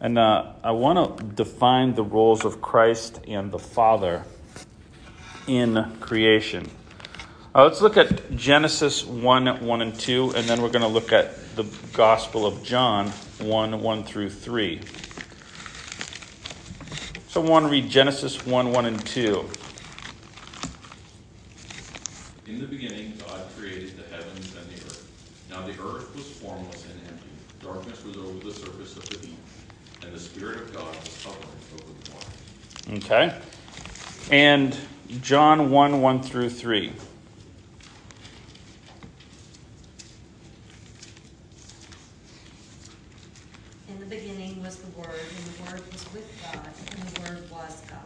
And 0.00 0.18
uh, 0.18 0.52
I 0.64 0.70
want 0.70 1.18
to 1.18 1.24
define 1.24 1.94
the 1.94 2.02
roles 2.02 2.44
of 2.46 2.62
Christ 2.62 3.20
and 3.28 3.52
the 3.52 3.58
Father 3.58 4.24
in 5.46 5.96
creation. 6.00 6.70
Uh, 7.52 7.64
let's 7.64 7.82
look 7.82 7.96
at 7.96 8.34
Genesis 8.36 9.04
1 9.04 9.66
1 9.66 9.82
and 9.82 9.98
2, 9.98 10.34
and 10.36 10.46
then 10.46 10.62
we're 10.62 10.70
going 10.70 10.82
to 10.82 10.88
look 10.88 11.12
at 11.12 11.56
the 11.56 11.64
Gospel 11.92 12.46
of 12.46 12.62
John 12.62 13.08
1 13.40 13.82
1 13.82 14.04
through 14.04 14.30
3. 14.30 14.80
So 17.26 17.42
I 17.42 17.48
want 17.48 17.66
to 17.66 17.70
read 17.70 17.90
Genesis 17.90 18.46
1 18.46 18.72
1 18.72 18.86
and 18.86 19.04
2. 19.04 19.50
In 22.46 22.60
the 22.60 22.66
beginning, 22.66 23.14
God 23.26 23.42
created 23.58 23.96
the 23.96 24.14
heavens 24.14 24.54
and 24.54 24.66
the 24.68 24.86
earth. 24.86 25.10
Now 25.50 25.66
the 25.66 25.72
earth 25.72 26.14
was 26.14 26.30
formless 26.30 26.84
and 26.84 27.00
empty. 27.08 27.26
Darkness 27.60 28.04
was 28.04 28.16
over 28.16 28.38
the 28.44 28.54
surface 28.54 28.96
of 28.96 29.08
the 29.08 29.16
deep, 29.16 29.38
and 30.02 30.12
the 30.12 30.19
Spirit 30.34 30.58
of 30.58 30.72
God 30.72 30.86
was 30.86 31.24
hovering 31.24 31.48
over 31.74 31.92
the 32.04 32.10
waters. 32.12 33.04
Okay? 33.04 33.34
And 34.30 34.76
John 35.20 35.72
1 35.72 36.00
1 36.00 36.22
through 36.22 36.50
3. 36.50 36.92
In 43.88 43.98
the 43.98 44.06
beginning 44.06 44.62
was 44.62 44.76
the 44.76 44.86
Word, 44.96 45.08
and 45.08 45.46
the 45.46 45.62
Word 45.64 45.92
was 45.92 46.12
with 46.12 46.40
God, 46.40 46.68
and 46.92 47.08
the 47.08 47.20
Word 47.22 47.50
was 47.50 47.82
God. 47.88 47.98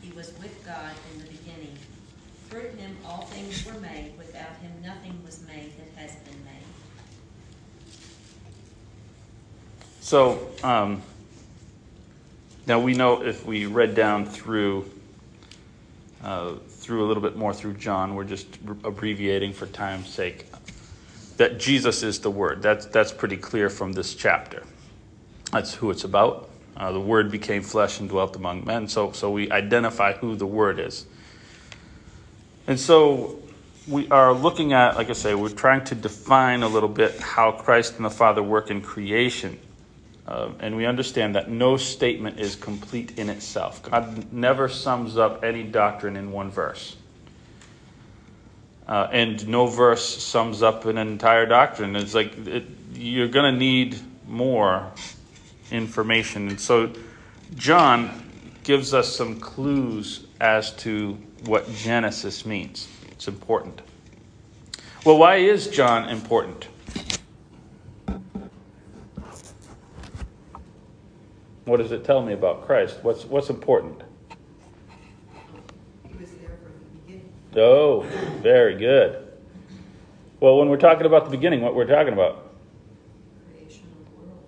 He 0.00 0.12
was 0.12 0.32
with 0.38 0.64
God 0.64 0.92
in 1.12 1.22
the 1.22 1.26
beginning. 1.26 1.76
Through 2.50 2.70
him 2.78 2.96
all 3.04 3.22
things 3.22 3.66
were 3.66 3.80
made. 3.80 4.12
Without 4.16 4.56
him 4.62 4.70
nothing 4.80 5.20
was 5.24 5.44
made 5.48 5.72
that 5.76 6.00
has 6.00 6.14
been 6.18 6.44
made. 6.44 6.52
So, 10.00 10.46
um, 10.62 11.02
now 12.66 12.80
we 12.80 12.94
know 12.94 13.22
if 13.22 13.44
we 13.44 13.66
read 13.66 13.94
down 13.94 14.26
through 14.26 14.90
uh, 16.22 16.54
through 16.68 17.04
a 17.04 17.06
little 17.06 17.22
bit 17.22 17.36
more 17.36 17.52
through 17.52 17.74
John, 17.74 18.14
we're 18.14 18.24
just 18.24 18.46
abbreviating 18.82 19.52
for 19.52 19.66
time's 19.66 20.08
sake. 20.08 20.46
That 21.36 21.58
Jesus 21.58 22.02
is 22.02 22.20
the 22.20 22.30
Word. 22.30 22.62
That's 22.62 22.86
that's 22.86 23.12
pretty 23.12 23.36
clear 23.36 23.68
from 23.68 23.92
this 23.92 24.14
chapter. 24.14 24.62
That's 25.52 25.74
who 25.74 25.90
it's 25.90 26.04
about. 26.04 26.48
Uh, 26.76 26.92
the 26.92 27.00
Word 27.00 27.30
became 27.30 27.62
flesh 27.62 28.00
and 28.00 28.08
dwelt 28.08 28.36
among 28.36 28.64
men. 28.64 28.88
So 28.88 29.12
so 29.12 29.30
we 29.30 29.50
identify 29.50 30.14
who 30.14 30.36
the 30.36 30.46
Word 30.46 30.78
is. 30.78 31.06
And 32.66 32.80
so 32.80 33.42
we 33.86 34.08
are 34.08 34.32
looking 34.32 34.72
at, 34.72 34.96
like 34.96 35.10
I 35.10 35.12
say, 35.12 35.34
we're 35.34 35.50
trying 35.50 35.84
to 35.84 35.94
define 35.94 36.62
a 36.62 36.68
little 36.68 36.88
bit 36.88 37.20
how 37.20 37.52
Christ 37.52 37.96
and 37.96 38.04
the 38.04 38.10
Father 38.10 38.42
work 38.42 38.70
in 38.70 38.80
creation. 38.80 39.58
Uh, 40.26 40.50
and 40.58 40.74
we 40.74 40.86
understand 40.86 41.34
that 41.34 41.50
no 41.50 41.76
statement 41.76 42.40
is 42.40 42.56
complete 42.56 43.18
in 43.18 43.28
itself. 43.28 43.82
God 43.82 44.32
never 44.32 44.68
sums 44.68 45.18
up 45.18 45.44
any 45.44 45.62
doctrine 45.62 46.16
in 46.16 46.32
one 46.32 46.50
verse. 46.50 46.96
Uh, 48.88 49.08
and 49.12 49.46
no 49.48 49.66
verse 49.66 50.22
sums 50.22 50.62
up 50.62 50.86
an 50.86 50.98
entire 50.98 51.46
doctrine. 51.46 51.96
It's 51.96 52.14
like 52.14 52.36
it, 52.46 52.64
you're 52.94 53.28
going 53.28 53.52
to 53.52 53.58
need 53.58 53.98
more 54.26 54.90
information. 55.70 56.48
And 56.48 56.60
so 56.60 56.90
John 57.56 58.30
gives 58.62 58.94
us 58.94 59.14
some 59.14 59.40
clues 59.40 60.26
as 60.40 60.72
to 60.76 61.18
what 61.44 61.70
Genesis 61.74 62.46
means. 62.46 62.88
It's 63.10 63.28
important. 63.28 63.82
Well, 65.04 65.18
why 65.18 65.36
is 65.36 65.68
John 65.68 66.08
important? 66.08 66.68
What 71.64 71.78
does 71.78 71.92
it 71.92 72.04
tell 72.04 72.22
me 72.22 72.32
about 72.32 72.66
Christ? 72.66 72.98
What's 73.02 73.24
what's 73.24 73.48
important? 73.48 74.02
He 76.06 76.14
was 76.18 76.30
there 76.32 76.58
from 76.62 76.72
the 76.72 77.00
beginning. 77.00 77.30
Oh, 77.56 78.00
very 78.42 78.76
good. 78.76 79.24
Well, 80.40 80.58
when 80.58 80.68
we're 80.68 80.76
talking 80.76 81.06
about 81.06 81.24
the 81.24 81.30
beginning, 81.30 81.62
what 81.62 81.74
we're 81.74 81.86
talking 81.86 82.12
about? 82.12 82.52
Creation 83.50 83.84
of 83.98 84.04
the 84.04 84.26
world. 84.26 84.38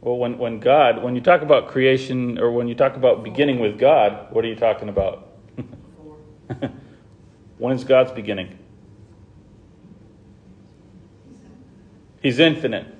Well, 0.00 0.16
when, 0.16 0.38
when 0.38 0.60
God, 0.60 1.02
when 1.02 1.16
you 1.16 1.20
talk 1.20 1.42
about 1.42 1.66
creation 1.66 2.38
or 2.38 2.52
when 2.52 2.68
you 2.68 2.76
talk 2.76 2.94
about 2.94 3.24
beginning 3.24 3.58
with 3.58 3.80
God, 3.80 4.28
what 4.30 4.44
are 4.44 4.48
you 4.48 4.54
talking 4.54 4.88
about? 4.88 5.26
Before. 5.56 6.70
when 7.58 7.74
is 7.74 7.82
God's 7.82 8.12
beginning? 8.12 8.56
He's 12.22 12.38
infinite. 12.38 12.95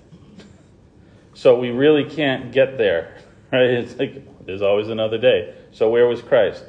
So 1.37 1.59
we 1.59 1.71
really 1.71 2.05
can't 2.05 2.53
get 2.53 2.79
there. 2.79 3.19
Right? 3.53 3.63
It's 3.63 3.97
like 3.97 4.45
there's 4.45 4.61
always 4.61 4.89
another 4.89 5.19
day. 5.19 5.55
So 5.71 5.89
where 5.89 6.09
was 6.09 6.21
Christ? 6.21 6.65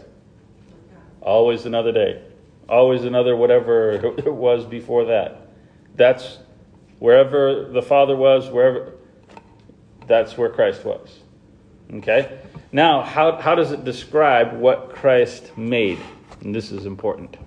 Always 1.21 1.65
another 1.65 1.91
day. 1.91 2.21
Always 2.69 3.03
another 3.03 3.35
whatever 3.35 3.93
it 4.17 4.31
was 4.31 4.63
before 4.63 5.05
that. 5.05 5.49
That's 5.95 6.37
wherever 6.99 7.65
the 7.65 7.81
Father 7.81 8.15
was, 8.15 8.49
wherever 8.49 8.93
that's 10.07 10.37
where 10.37 10.49
Christ 10.49 10.85
was. 10.85 11.19
Okay? 11.93 12.39
Now, 12.71 13.01
how, 13.01 13.37
how 13.37 13.55
does 13.55 13.71
it 13.71 13.83
describe 13.83 14.53
what 14.53 14.89
Christ 14.89 15.57
made? 15.57 15.99
And 16.41 16.55
this 16.55 16.71
is 16.71 16.85
important. 16.85 17.37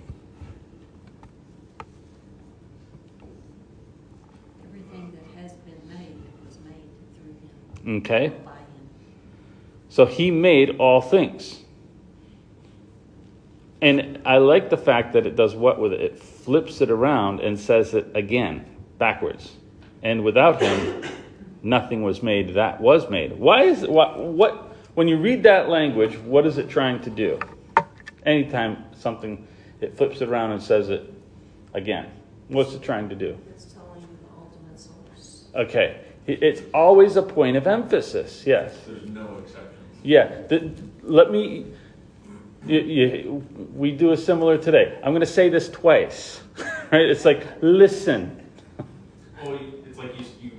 Everything 4.63 5.11
that 5.11 5.41
has 5.41 5.53
been 5.53 5.89
made 5.89 6.21
was 6.45 6.59
made 6.65 6.89
through 7.15 7.31
him, 7.31 7.49
Okay? 7.87 8.33
So 9.89 10.05
he 10.05 10.31
made 10.31 10.77
all 10.77 11.01
things. 11.01 11.59
And 13.81 14.21
I 14.25 14.37
like 14.37 14.69
the 14.69 14.77
fact 14.77 15.13
that 15.13 15.25
it 15.25 15.35
does 15.35 15.55
what 15.55 15.79
with 15.79 15.93
it? 15.93 16.01
It 16.01 16.19
flips 16.19 16.81
it 16.81 16.91
around 16.91 17.39
and 17.39 17.59
says 17.59 17.93
it 17.93 18.11
again, 18.15 18.65
backwards. 18.99 19.51
And 20.03 20.23
without 20.23 20.61
him, 20.61 21.03
nothing 21.63 22.03
was 22.03 22.21
made 22.21 22.53
that 22.53 22.79
was 22.79 23.09
made. 23.09 23.33
Why 23.33 23.63
is 23.63 23.83
it, 23.83 23.89
what, 23.89 24.19
what, 24.19 24.75
when 24.93 25.07
you 25.07 25.17
read 25.17 25.43
that 25.43 25.67
language, 25.67 26.17
what 26.19 26.45
is 26.45 26.57
it 26.57 26.69
trying 26.69 27.01
to 27.01 27.09
do? 27.09 27.39
Anytime 28.25 28.83
something, 28.95 29.47
it 29.79 29.97
flips 29.97 30.21
it 30.21 30.29
around 30.29 30.51
and 30.51 30.61
says 30.61 30.89
it 30.89 31.11
again. 31.73 32.11
What's 32.49 32.73
it 32.73 32.83
trying 32.83 33.09
to 33.09 33.15
do? 33.15 33.37
It's 33.49 33.65
telling 33.65 34.01
you 34.01 34.07
the 34.21 34.41
ultimate 34.41 34.79
source. 34.79 35.45
Okay. 35.55 36.01
It- 36.27 36.43
It's 36.43 36.61
always 36.73 37.15
a 37.17 37.21
point 37.23 37.57
of 37.57 37.67
emphasis, 37.67 38.43
yes. 38.45 38.75
There's 38.87 39.07
no 39.09 39.37
exceptions. 39.39 39.67
Yeah, 40.03 40.41
the, 40.47 40.71
let 41.03 41.31
me. 41.31 41.65
You, 42.67 42.79
you, 42.79 43.47
we 43.75 43.91
do 43.91 44.11
a 44.11 44.17
similar 44.17 44.55
today. 44.57 44.99
I'm 45.03 45.11
going 45.13 45.21
to 45.21 45.25
say 45.25 45.49
this 45.49 45.67
twice, 45.69 46.41
right? 46.91 47.01
It's 47.01 47.25
like 47.25 47.47
listen. 47.61 48.39
Well, 49.43 49.59
it's 49.87 49.97
like 49.97 50.17
you, 50.19 50.25
you, 50.41 50.51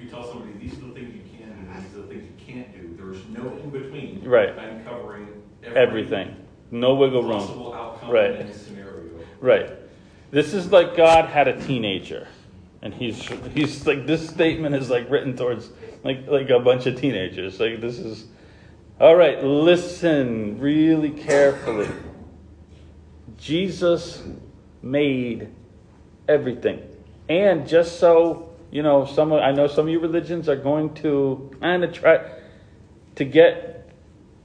you 0.00 0.08
tell 0.08 0.24
somebody, 0.24 0.52
these 0.58 0.72
are 0.78 0.86
the 0.86 0.92
things 0.94 1.14
you 1.14 1.20
can 1.38 1.48
do, 1.50 1.82
these 1.82 1.94
are 1.98 2.02
the 2.02 2.08
things 2.08 2.24
you 2.24 2.54
can't 2.54 2.72
do. 2.72 2.96
There's 2.96 3.28
no 3.28 3.50
in 3.58 3.68
between. 3.70 4.22
Right. 4.24 4.58
I'm 4.58 4.82
covering 4.84 5.28
Everything, 5.62 6.34
no 6.70 6.94
wiggle 6.94 7.22
room. 7.22 7.38
Possible 7.38 7.72
outcome 7.74 8.10
Right. 8.10 8.30
in 8.32 8.36
any 8.46 8.52
scenario. 8.52 9.02
Right. 9.40 9.70
This 10.30 10.54
is 10.54 10.72
like 10.72 10.96
God 10.96 11.26
had 11.26 11.48
a 11.48 11.60
teenager, 11.66 12.26
and 12.82 12.92
he's 12.92 13.22
he's 13.54 13.86
like 13.86 14.06
this 14.06 14.28
statement 14.28 14.74
is 14.74 14.90
like 14.90 15.08
written 15.08 15.36
towards 15.36 15.70
like 16.04 16.26
like 16.26 16.50
a 16.50 16.58
bunch 16.58 16.86
of 16.86 17.00
teenagers. 17.00 17.58
Like 17.60 17.80
this 17.80 17.98
is. 17.98 18.26
All 19.00 19.16
right, 19.16 19.42
listen 19.42 20.60
really 20.60 21.10
carefully. 21.10 21.88
Jesus 23.38 24.22
made 24.80 25.48
everything. 26.28 26.80
And 27.28 27.66
just 27.66 27.98
so, 27.98 28.50
you 28.70 28.82
know, 28.82 29.04
some 29.06 29.32
I 29.32 29.50
know 29.52 29.66
some 29.66 29.86
of 29.86 29.92
your 29.92 30.00
religions 30.00 30.48
are 30.48 30.56
going 30.56 30.94
to 30.96 31.50
kind 31.60 31.82
of 31.82 31.92
try 31.92 32.30
to 33.16 33.24
get 33.24 33.90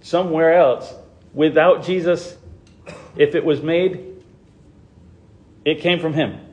somewhere 0.02 0.54
else 0.54 0.94
without 1.34 1.84
Jesus 1.84 2.38
if 3.16 3.36
it 3.36 3.44
was 3.44 3.62
made 3.62 4.08
it 5.66 5.82
came 5.82 6.00
from 6.00 6.14
him. 6.14 6.40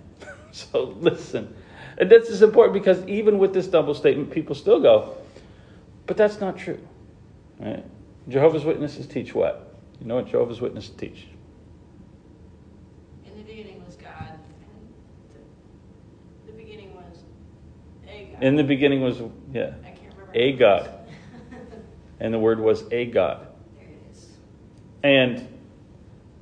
So 0.53 0.95
listen. 1.01 1.53
And 1.97 2.11
this 2.11 2.29
is 2.29 2.43
important 2.43 2.75
because 2.75 3.07
even 3.07 3.39
with 3.39 3.55
this 3.55 3.67
double 3.67 3.95
statement 3.95 4.31
people 4.31 4.55
still 4.55 4.81
go, 4.81 5.17
but 6.07 6.17
that's 6.17 6.41
not 6.41 6.59
true. 6.59 6.81
Right? 7.59 7.85
Jehovah's 8.29 8.65
Witnesses 8.65 9.07
teach 9.07 9.35
what? 9.35 9.77
You 10.01 10.07
know 10.07 10.17
what 10.17 10.27
Jehovah's 10.27 10.61
Witnesses 10.61 10.95
teach? 10.97 11.29
In 13.25 13.37
the 13.37 13.43
beginning 13.45 13.85
was 13.85 13.97
God, 13.97 14.39
the, 16.47 16.53
the 16.53 16.59
beginning 16.59 16.95
was 16.95 17.19
a 18.09 18.25
God. 18.33 18.43
In 18.43 18.57
the 18.57 18.65
beginning 18.65 19.01
was, 19.03 19.23
yeah, 19.53 19.75
I 19.85 19.91
can't 19.91 20.13
remember. 20.15 20.33
a 20.35 20.53
God. 20.53 20.91
And 22.21 22.33
the 22.35 22.39
word 22.39 22.61
was 22.61 22.85
a 22.91 23.07
God. 23.07 23.47
There 23.77 23.87
it 23.87 23.99
is. 24.13 24.29
And 25.03 25.49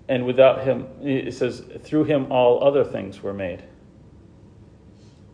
and 0.09 0.27
without 0.27 0.65
him, 0.65 0.87
it 1.03 1.33
says, 1.33 1.63
through 1.85 2.05
him 2.05 2.31
all 2.31 2.63
other 2.63 2.85
things 2.85 3.23
were 3.23 3.33
made. 3.33 3.63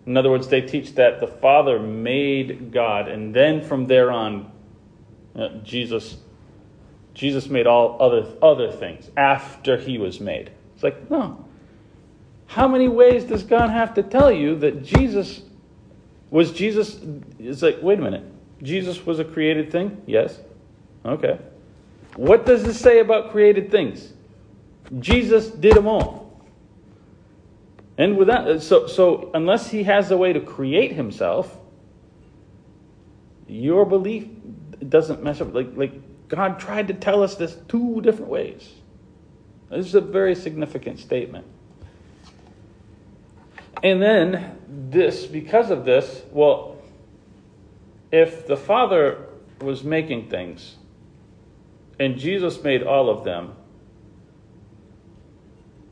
In 0.08 0.16
other 0.16 0.30
words, 0.30 0.48
they 0.48 0.62
teach 0.62 0.94
that 0.94 1.20
the 1.20 1.26
Father 1.26 1.78
made 1.78 2.72
God, 2.72 3.08
and 3.08 3.34
then 3.34 3.62
from 3.62 3.86
there 3.86 4.10
on, 4.10 4.50
uh, 5.36 5.48
Jesus, 5.62 6.16
Jesus 7.12 7.50
made 7.50 7.66
all 7.66 7.98
other 8.00 8.26
other 8.40 8.72
things 8.72 9.10
after 9.18 9.76
he 9.76 9.98
was 9.98 10.18
made. 10.18 10.50
It's 10.74 10.82
like 10.82 11.10
no. 11.10 11.44
How 12.46 12.66
many 12.66 12.88
ways 12.88 13.24
does 13.24 13.42
God 13.42 13.68
have 13.68 13.92
to 13.94 14.02
tell 14.02 14.32
you 14.32 14.58
that 14.60 14.82
Jesus 14.82 15.42
was 16.30 16.52
Jesus? 16.52 16.98
It's 17.38 17.60
like 17.60 17.76
wait 17.82 17.98
a 17.98 18.02
minute. 18.02 18.24
Jesus 18.62 19.04
was 19.04 19.18
a 19.18 19.24
created 19.26 19.70
thing. 19.70 20.00
Yes. 20.06 20.40
Okay. 21.04 21.38
What 22.16 22.46
does 22.46 22.64
this 22.64 22.80
say 22.80 23.00
about 23.00 23.30
created 23.30 23.70
things? 23.70 24.14
Jesus 25.00 25.48
did 25.48 25.74
them 25.74 25.86
all. 25.86 26.27
And 27.98 28.16
without 28.16 28.48
uh, 28.48 28.60
so 28.60 28.86
so 28.86 29.30
unless 29.34 29.70
he 29.70 29.82
has 29.82 30.10
a 30.10 30.16
way 30.16 30.32
to 30.32 30.40
create 30.40 30.92
himself, 30.92 31.58
your 33.48 33.84
belief 33.84 34.28
doesn't 34.88 35.22
mess 35.22 35.40
up. 35.40 35.52
Like 35.52 35.70
like 35.74 36.28
God 36.28 36.60
tried 36.60 36.88
to 36.88 36.94
tell 36.94 37.22
us 37.22 37.34
this 37.34 37.56
two 37.66 38.00
different 38.00 38.30
ways. 38.30 38.72
This 39.68 39.86
is 39.86 39.94
a 39.96 40.00
very 40.00 40.34
significant 40.34 41.00
statement. 41.00 41.44
And 43.82 44.00
then 44.02 44.58
this, 44.66 45.26
because 45.26 45.70
of 45.70 45.84
this, 45.84 46.22
well, 46.32 46.76
if 48.10 48.46
the 48.46 48.56
Father 48.56 49.26
was 49.60 49.84
making 49.84 50.30
things 50.30 50.76
and 52.00 52.16
Jesus 52.18 52.62
made 52.62 52.82
all 52.82 53.10
of 53.10 53.24
them, 53.24 53.54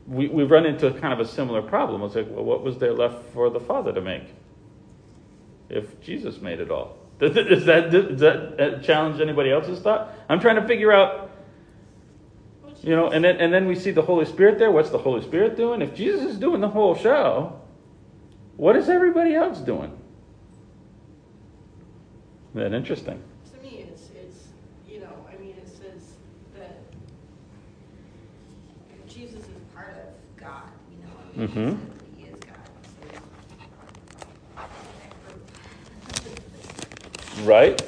we, 0.07 0.27
we 0.27 0.43
run 0.43 0.65
into 0.65 0.91
kind 0.91 1.13
of 1.13 1.19
a 1.19 1.27
similar 1.27 1.61
problem. 1.61 2.01
It's 2.03 2.15
like, 2.15 2.27
well, 2.29 2.43
what 2.43 2.63
was 2.63 2.77
there 2.77 2.93
left 2.93 3.25
for 3.33 3.49
the 3.49 3.59
Father 3.59 3.93
to 3.93 4.01
make 4.01 4.23
if 5.69 5.99
Jesus 6.01 6.39
made 6.41 6.59
it 6.59 6.71
all? 6.71 6.97
Does 7.19 7.65
that, 7.65 7.89
does 7.89 8.19
that 8.19 8.83
challenge 8.83 9.19
anybody 9.19 9.49
else's 9.51 9.79
thought? 9.79 10.13
I'm 10.29 10.39
trying 10.39 10.57
to 10.57 10.67
figure 10.67 10.91
out, 10.91 11.31
you 12.83 12.95
know, 12.95 13.09
and 13.09 13.25
then, 13.25 13.37
and 13.37 13.51
then 13.51 13.65
we 13.65 13.73
see 13.73 13.89
the 13.89 14.03
Holy 14.03 14.25
Spirit 14.25 14.59
there. 14.59 14.69
What's 14.69 14.91
the 14.91 14.99
Holy 14.99 15.23
Spirit 15.23 15.57
doing? 15.57 15.81
If 15.81 15.95
Jesus 15.95 16.21
is 16.21 16.37
doing 16.37 16.61
the 16.61 16.69
whole 16.69 16.93
show, 16.93 17.59
what 18.55 18.75
is 18.75 18.87
everybody 18.87 19.33
else 19.33 19.57
doing? 19.57 19.97
Isn't 22.53 22.71
that 22.71 22.77
interesting? 22.77 23.19
To 23.55 23.61
me, 23.63 23.87
it's, 23.91 24.09
it's, 24.15 24.49
you 24.87 24.99
know, 24.99 25.25
I 25.27 25.41
mean, 25.41 25.55
it 25.57 25.67
says 25.67 26.17
that 26.55 26.81
Jesus 29.07 29.41
is 29.41 29.61
part 29.73 29.89
of 29.89 30.39
God, 30.39 30.69
you 30.91 30.97
know, 31.03 31.13
I 31.19 31.25
mean, 31.25 31.26
he 31.26 31.26
Mhm. 31.26 31.26
says 31.26 31.26
that 31.26 31.26
he 31.26 31.26
is 31.26 31.26
God. 31.26 31.26
So- 31.37 31.77
Right? 37.43 37.79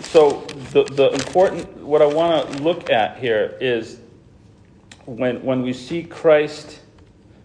So 0.00 0.40
the, 0.72 0.84
the 0.84 1.10
important, 1.12 1.76
what 1.78 2.02
I 2.02 2.06
want 2.06 2.52
to 2.52 2.62
look 2.62 2.90
at 2.90 3.18
here 3.18 3.56
is 3.60 3.98
when, 5.06 5.42
when 5.42 5.62
we 5.62 5.72
see 5.72 6.02
Christ, 6.02 6.80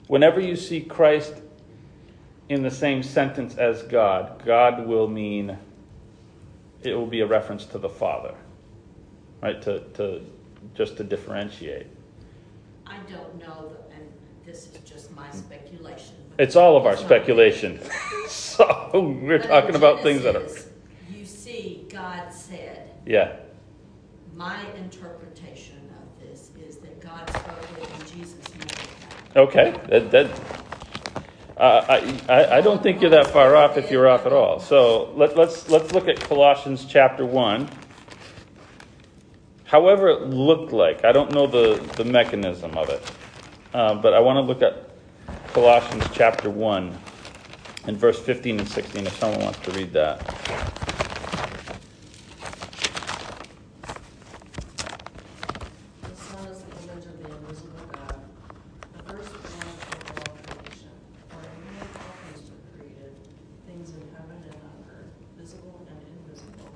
whenever 0.08 0.40
you 0.40 0.56
see 0.56 0.82
Christ 0.82 1.34
in 2.50 2.62
the 2.62 2.72
same 2.72 3.02
sentence 3.04 3.56
as 3.58 3.84
God, 3.84 4.44
God 4.46 4.86
will 4.86 5.08
mean, 5.08 5.58
it 6.84 6.94
will 6.94 7.08
be 7.08 7.22
a 7.22 7.26
reference 7.26 7.66
to 7.68 7.78
the 7.78 7.90
Father, 7.90 8.36
right? 9.42 9.62
To, 9.64 9.80
to, 9.96 10.22
just 10.76 10.98
to 10.98 11.04
differentiate. 11.04 11.88
I 12.86 12.98
don't 13.10 13.40
know, 13.40 13.72
and 13.92 14.08
this 14.46 14.68
is 14.68 14.80
just 14.86 15.16
my 15.16 15.30
speculation. 15.32 16.16
It's 16.38 16.56
all 16.56 16.78
of 16.78 16.86
our 16.86 16.94
not- 16.94 17.02
speculation. 17.04 17.80
so 18.28 18.90
we're 19.22 19.38
But 19.40 19.46
in 19.46 19.52
talking 19.52 19.76
about 19.76 20.02
things 20.04 20.24
that 20.24 20.36
are, 20.36 20.40
Genesis, 20.40 20.70
You 21.10 21.26
see, 21.26 21.86
God 21.90 22.32
said, 22.34 22.92
yeah. 23.06 23.38
my 24.36 24.60
interpretation 24.78 25.80
of 26.02 26.30
this 26.30 26.52
is 26.68 26.78
that 26.78 27.00
God 27.00 27.30
spoke 27.30 27.82
it 27.82 27.90
and 27.92 28.08
Jesus 28.14 28.54
made 28.58 28.72
it. 28.72 28.88
Okay, 29.38 29.74
that, 29.90 30.12
that, 30.12 30.32
uh, 31.58 31.86
I, 31.90 32.20
I, 32.34 32.58
I 32.58 32.62
don't 32.62 32.84
think 32.84 33.02
you're 33.02 33.10
that 33.12 33.28
far 33.28 33.56
off 33.56 33.78
if 33.78 33.90
you're 33.90 34.08
off 34.10 34.26
at 34.26 34.34
all. 34.34 34.60
So 34.60 35.12
let, 35.16 35.38
let's, 35.38 35.70
let's 35.70 35.94
look 35.94 36.08
at 36.08 36.20
Colossians 36.20 36.86
chapter 36.86 37.26
one. 37.26 37.70
However 39.66 40.10
it 40.10 40.30
looked 40.30 40.72
like, 40.74 41.04
I 41.04 41.12
don't 41.12 41.32
know 41.32 41.48
the, 41.48 41.82
the 41.98 42.06
mechanism 42.06 42.78
of 42.78 42.90
it, 42.90 43.02
uh, 43.76 43.94
but 43.96 44.14
I 44.14 44.20
want 44.22 44.38
to 44.38 44.42
look 44.42 44.62
at 44.62 44.88
Colossians 45.54 46.06
chapter 46.14 46.50
one 46.50 46.98
and 47.88 47.98
verse 47.98 48.18
15 48.18 48.60
and 48.60 48.68
16 48.68 49.06
if 49.06 49.20
someone 49.20 49.42
wants 49.42 49.60
to 49.60 49.72
read 49.72 49.92
that. 49.92 50.20
The 56.02 56.16
Son 56.16 56.48
is 56.48 56.64
the 56.64 56.72
image 56.88 57.06
of 57.06 57.22
the 57.22 57.28
invisible 57.36 57.86
God, 57.92 58.20
the 58.94 59.04
firstborn 59.12 59.68
of 59.68 60.24
all 60.24 60.38
creation. 60.48 60.96
For 61.28 61.40
in 61.44 61.52
him 61.76 61.88
all 62.00 62.16
things 62.32 62.48
were 62.50 62.64
created, 62.80 63.14
things 63.68 63.90
in 63.92 64.02
heaven 64.16 64.40
and 64.40 64.56
on 64.56 64.88
earth, 64.88 65.12
visible 65.38 65.86
and 65.90 66.00
invisible, 66.16 66.72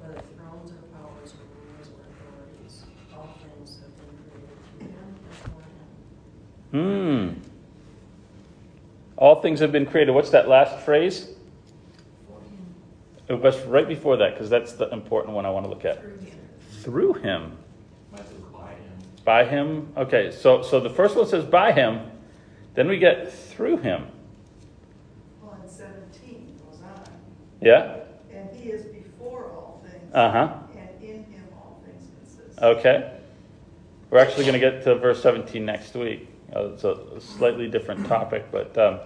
whether 0.00 0.16
thrones 0.40 0.72
or 0.72 0.80
powers 0.96 1.34
or 1.36 1.44
rulers 1.60 1.88
or 1.92 2.00
authorities. 2.08 2.88
All 3.14 3.28
things 3.44 3.78
have 3.84 3.92
been 4.00 4.16
created 4.32 4.58
through 4.72 4.88
him 4.88 5.12
and 5.12 5.36
for 5.44 5.60
him. 5.60 5.86
Hmm. 6.72 7.40
All 9.16 9.40
things 9.52 9.60
have 9.60 9.70
been 9.70 9.84
created. 9.84 10.12
What's 10.12 10.30
that 10.30 10.48
last 10.48 10.82
phrase? 10.82 11.28
It 13.28 13.34
was 13.34 13.60
right 13.66 13.86
before 13.86 14.16
that 14.16 14.32
because 14.32 14.48
that's 14.48 14.72
the 14.72 14.88
important 14.88 15.34
one 15.34 15.44
I 15.44 15.50
want 15.50 15.66
to 15.66 15.70
look 15.70 15.84
at. 15.84 16.00
through 16.00 16.18
him. 16.20 16.38
Through 16.80 17.12
him. 17.14 17.58
Might 18.10 18.20
as 18.20 18.26
well 18.32 18.62
by 18.62 18.70
him. 18.70 18.92
By 19.26 19.44
him. 19.44 19.92
Okay, 19.98 20.30
so 20.30 20.62
so 20.62 20.80
the 20.80 20.88
first 20.88 21.16
one 21.16 21.26
says 21.26 21.44
by 21.44 21.72
him, 21.72 22.00
then 22.74 22.88
we 22.88 22.96
get 22.98 23.30
through 23.30 23.76
him. 23.76 24.06
Well, 25.42 25.58
and 25.60 25.70
seventeen 25.70 26.58
goes 26.66 26.80
on, 26.80 27.04
Yeah? 27.60 27.98
and 28.30 28.56
he 28.56 28.70
is 28.70 28.86
before 28.86 29.52
all 29.52 29.84
things. 29.86 30.14
Uh-huh. 30.14 30.54
And 30.74 31.02
in 31.02 31.24
him 31.24 31.44
all 31.54 31.82
things 31.84 32.08
consist. 32.18 32.58
Okay. 32.58 33.18
We're 34.08 34.18
actually 34.18 34.44
going 34.44 34.60
to 34.60 34.70
get 34.70 34.82
to 34.84 34.94
verse 34.94 35.22
17 35.22 35.64
next 35.64 35.94
week. 35.94 36.28
Uh, 36.54 36.68
it's 36.74 36.84
a 36.84 37.18
slightly 37.18 37.66
different 37.66 38.06
topic, 38.06 38.44
but 38.52 38.76
um, 38.76 39.00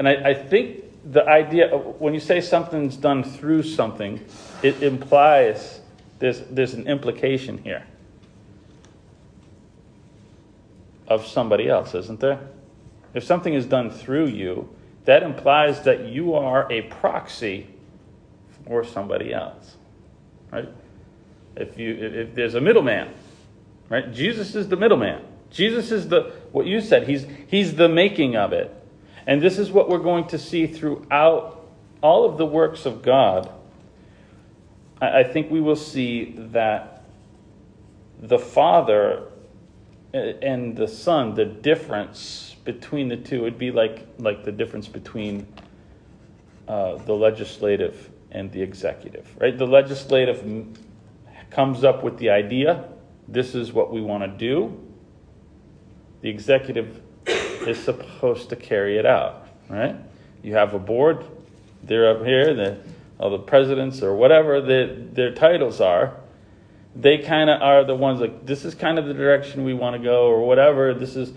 and 0.00 0.08
I, 0.08 0.30
I 0.30 0.34
think 0.34 0.82
the 1.12 1.28
idea 1.28 1.76
when 1.76 2.14
you 2.14 2.20
say 2.20 2.40
something's 2.40 2.96
done 2.96 3.22
through 3.22 3.64
something, 3.64 4.24
it 4.62 4.82
implies 4.82 5.82
there's 6.20 6.40
there's 6.48 6.72
an 6.72 6.86
implication 6.86 7.58
here 7.58 7.84
of 11.06 11.26
somebody 11.26 11.68
else, 11.68 11.94
isn't 11.94 12.18
there? 12.18 12.40
If 13.12 13.24
something 13.24 13.52
is 13.52 13.66
done 13.66 13.90
through 13.90 14.28
you, 14.28 14.70
that 15.04 15.22
implies 15.22 15.82
that 15.82 16.06
you 16.06 16.32
are 16.32 16.66
a 16.72 16.80
proxy 16.80 17.66
for 18.64 18.82
somebody 18.84 19.34
else, 19.34 19.76
right? 20.50 20.70
If 21.56 21.76
you 21.78 21.94
if 21.94 22.34
there's 22.34 22.54
a 22.54 22.60
middleman, 22.62 23.12
right? 23.90 24.10
Jesus 24.10 24.54
is 24.54 24.66
the 24.70 24.76
middleman. 24.76 25.20
Jesus 25.50 25.90
is 25.90 26.08
the 26.08 26.32
what 26.52 26.64
you 26.64 26.80
said. 26.80 27.06
He's 27.06 27.26
he's 27.48 27.76
the 27.76 27.90
making 27.90 28.34
of 28.34 28.54
it, 28.54 28.74
and 29.26 29.40
this 29.40 29.58
is 29.58 29.70
what 29.70 29.88
we're 29.88 29.98
going 29.98 30.26
to 30.28 30.38
see 30.38 30.66
throughout 30.66 31.68
all 32.02 32.24
of 32.24 32.38
the 32.38 32.46
works 32.46 32.86
of 32.86 33.02
God. 33.02 33.52
I, 35.00 35.22
think 35.22 35.50
we 35.50 35.60
will 35.60 35.76
see 35.76 36.34
that 36.36 37.04
the 38.20 38.38
Father 38.38 39.28
and 40.12 40.76
the 40.76 40.88
Son, 40.88 41.34
the 41.34 41.46
difference 41.46 42.56
between 42.64 43.08
the 43.08 43.16
two, 43.16 43.42
would 43.42 43.58
be 43.58 43.70
like 43.70 44.06
like 44.18 44.44
the 44.44 44.52
difference 44.52 44.88
between 44.88 45.46
uh, 46.68 46.96
the 46.96 47.14
legislative 47.14 48.10
and 48.30 48.52
the 48.52 48.60
executive, 48.60 49.34
right? 49.38 49.56
The 49.56 49.66
legislative 49.66 50.44
comes 51.50 51.82
up 51.82 52.04
with 52.04 52.18
the 52.18 52.28
idea, 52.28 52.84
this 53.30 53.54
is 53.54 53.72
what 53.72 53.92
we 53.92 54.00
want 54.00 54.24
to 54.24 54.28
do. 54.28 54.76
The 56.20 56.28
executive 56.28 57.00
is 57.66 57.78
supposed 57.82 58.50
to 58.50 58.56
carry 58.56 58.98
it 58.98 59.06
out, 59.06 59.46
right? 59.68 59.96
You 60.42 60.54
have 60.54 60.74
a 60.74 60.78
board, 60.78 61.24
they're 61.82 62.10
up 62.10 62.24
here, 62.24 62.54
the, 62.54 62.78
all 63.18 63.30
the 63.30 63.38
presidents 63.38 64.02
or 64.02 64.14
whatever 64.14 64.60
the, 64.60 65.06
their 65.12 65.34
titles 65.34 65.80
are, 65.80 66.16
they 66.94 67.18
kind 67.18 67.48
of 67.50 67.62
are 67.62 67.84
the 67.84 67.94
ones 67.94 68.20
like 68.20 68.46
this 68.46 68.64
is 68.64 68.74
kind 68.74 68.98
of 68.98 69.06
the 69.06 69.14
direction 69.14 69.64
we 69.64 69.74
want 69.74 69.96
to 69.96 70.02
go 70.02 70.26
or 70.26 70.46
whatever. 70.46 70.92
This 70.92 71.16
is 71.16 71.32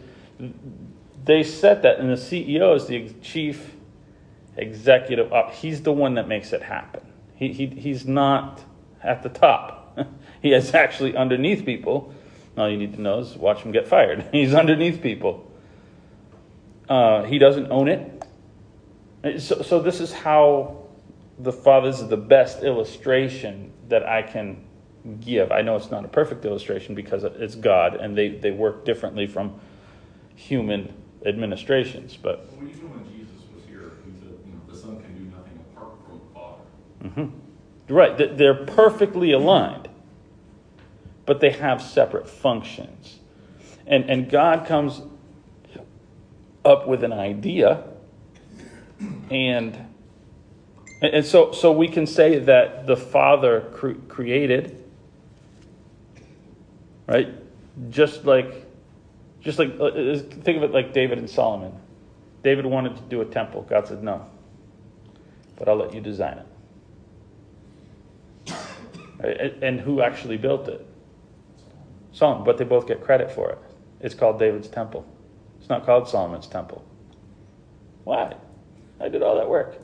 they 1.23 1.43
set 1.43 1.83
that, 1.83 1.99
and 1.99 2.09
the 2.09 2.15
CEO 2.15 2.75
is 2.75 2.87
the 2.87 3.09
chief 3.21 3.75
executive. 4.57 5.31
Up, 5.31 5.53
he's 5.53 5.81
the 5.83 5.93
one 5.93 6.15
that 6.15 6.27
makes 6.27 6.53
it 6.53 6.63
happen. 6.63 7.01
He, 7.35 7.53
he 7.53 7.67
he's 7.67 8.05
not 8.05 8.63
at 9.01 9.23
the 9.23 9.29
top. 9.29 9.99
he 10.41 10.53
is 10.53 10.73
actually 10.73 11.15
underneath 11.15 11.65
people. 11.65 12.13
All 12.57 12.69
you 12.69 12.77
need 12.77 12.95
to 12.95 13.01
know 13.01 13.19
is 13.19 13.35
watch 13.35 13.61
him 13.61 13.71
get 13.71 13.87
fired. 13.87 14.25
He's 14.31 14.53
underneath 14.53 15.01
people. 15.01 15.51
Uh, 16.89 17.23
he 17.23 17.37
doesn't 17.39 17.71
own 17.71 17.87
it. 17.87 19.39
So, 19.41 19.61
so 19.61 19.79
this 19.79 20.01
is 20.01 20.11
how 20.11 20.83
the 21.39 21.51
Father 21.51 21.89
is 21.89 22.07
the 22.07 22.17
best 22.17 22.63
illustration 22.63 23.71
that 23.89 24.03
I 24.07 24.21
can 24.21 24.65
give. 25.21 25.51
I 25.51 25.61
know 25.61 25.75
it's 25.75 25.91
not 25.91 26.05
a 26.05 26.09
perfect 26.09 26.45
illustration 26.45 26.95
because 26.95 27.23
it's 27.23 27.55
God 27.55 27.95
and 27.95 28.17
they, 28.17 28.29
they 28.29 28.51
work 28.51 28.85
differently 28.85 29.27
from 29.27 29.59
human 30.35 30.93
administrations, 31.25 32.17
but. 32.17 32.51
Well, 32.53 32.69
even 32.69 32.89
when 32.89 33.05
Jesus 33.11 33.43
was 33.55 33.65
here, 33.65 33.93
he 34.05 34.11
said, 34.19 34.37
you 34.45 34.53
know, 34.53 34.61
the 34.69 34.77
Son 34.77 35.01
can 35.01 35.13
do 35.15 35.35
nothing 35.35 35.59
apart 35.73 35.93
from 36.05 36.19
the 36.19 36.33
Father. 36.33 36.63
Mm-hmm. 37.03 37.93
Right, 37.93 38.37
they're 38.37 38.65
perfectly 38.65 39.31
aligned, 39.31 39.89
but 41.25 41.39
they 41.39 41.51
have 41.51 41.81
separate 41.81 42.29
functions. 42.29 43.19
And, 43.85 44.09
and 44.09 44.29
God 44.29 44.65
comes 44.65 45.01
up 46.65 46.87
with 46.87 47.03
an 47.03 47.13
idea, 47.13 47.83
and, 49.29 49.77
and 51.01 51.25
so, 51.25 51.51
so 51.51 51.71
we 51.71 51.87
can 51.87 52.07
say 52.07 52.39
that 52.39 52.87
the 52.87 52.95
Father 52.95 53.69
cre- 53.73 53.99
created, 54.07 54.83
right? 57.07 57.29
Just 57.89 58.25
like, 58.25 58.65
just 59.41 59.59
like, 59.59 59.77
uh, 59.79 59.85
uh, 59.85 60.19
think 60.19 60.57
of 60.57 60.63
it 60.63 60.71
like 60.71 60.93
David 60.93 61.17
and 61.17 61.29
Solomon. 61.29 61.73
David 62.43 62.65
wanted 62.65 62.95
to 62.95 63.01
do 63.03 63.21
a 63.21 63.25
temple. 63.25 63.63
God 63.63 63.87
said, 63.87 64.03
no, 64.03 64.25
but 65.57 65.67
I'll 65.67 65.75
let 65.75 65.93
you 65.93 66.01
design 66.01 66.39
it. 66.39 66.47
And 69.61 69.79
who 69.79 70.01
actually 70.01 70.37
built 70.37 70.67
it? 70.67 70.85
Solomon, 72.11 72.43
but 72.43 72.57
they 72.57 72.65
both 72.65 72.87
get 72.87 73.01
credit 73.01 73.31
for 73.31 73.49
it. 73.49 73.57
It's 74.01 74.13
called 74.13 74.37
David's 74.37 74.67
temple. 74.67 75.05
It's 75.63 75.69
not 75.69 75.85
called 75.85 76.09
Solomon's 76.09 76.45
temple. 76.45 76.83
Why? 78.03 78.35
I 78.99 79.07
did 79.07 79.23
all 79.23 79.37
that 79.37 79.47
work. 79.47 79.77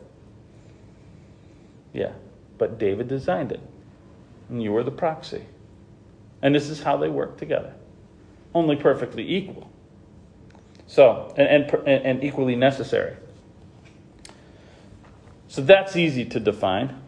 Yeah, 1.94 2.12
but 2.58 2.78
David 2.78 3.08
designed 3.08 3.54
it, 3.54 3.62
and 4.50 4.62
you 4.62 4.74
were 4.74 4.84
the 4.84 4.92
proxy. 4.92 5.46
And 6.42 6.54
this 6.54 6.70
is 6.70 6.84
how 6.84 6.98
they 6.98 7.08
work 7.08 7.38
together, 7.38 7.74
only 8.54 8.76
perfectly 8.76 9.38
equal. 9.38 9.72
So, 10.86 11.34
and, 11.38 11.72
and, 11.72 11.88
and 11.88 12.24
equally 12.26 12.58
necessary. 12.58 13.16
So 15.48 15.62
that's 15.62 15.96
easy 15.96 16.26
to 16.26 16.42
define. 16.42 17.02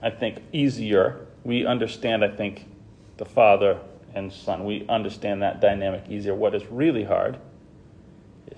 I 0.00 0.10
think, 0.10 0.42
easier. 0.52 1.26
We 1.42 1.66
understand, 1.66 2.24
I 2.24 2.28
think, 2.28 2.68
the 3.16 3.24
Father 3.24 3.80
and 4.14 4.32
Son. 4.32 4.64
We 4.64 4.86
understand 4.88 5.42
that 5.42 5.60
dynamic 5.60 6.04
easier. 6.08 6.36
What 6.36 6.54
is 6.54 6.64
really 6.66 7.02
hard 7.02 7.36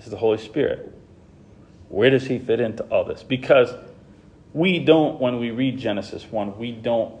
is 0.05 0.11
the 0.11 0.17
Holy 0.17 0.37
Spirit. 0.37 0.93
Where 1.89 2.09
does 2.09 2.25
He 2.25 2.39
fit 2.39 2.59
into 2.59 2.83
all 2.85 3.05
this? 3.05 3.23
Because 3.23 3.73
we 4.53 4.79
don't, 4.79 5.19
when 5.19 5.39
we 5.39 5.51
read 5.51 5.77
Genesis 5.77 6.25
1, 6.25 6.57
we 6.57 6.71
don't 6.71 7.13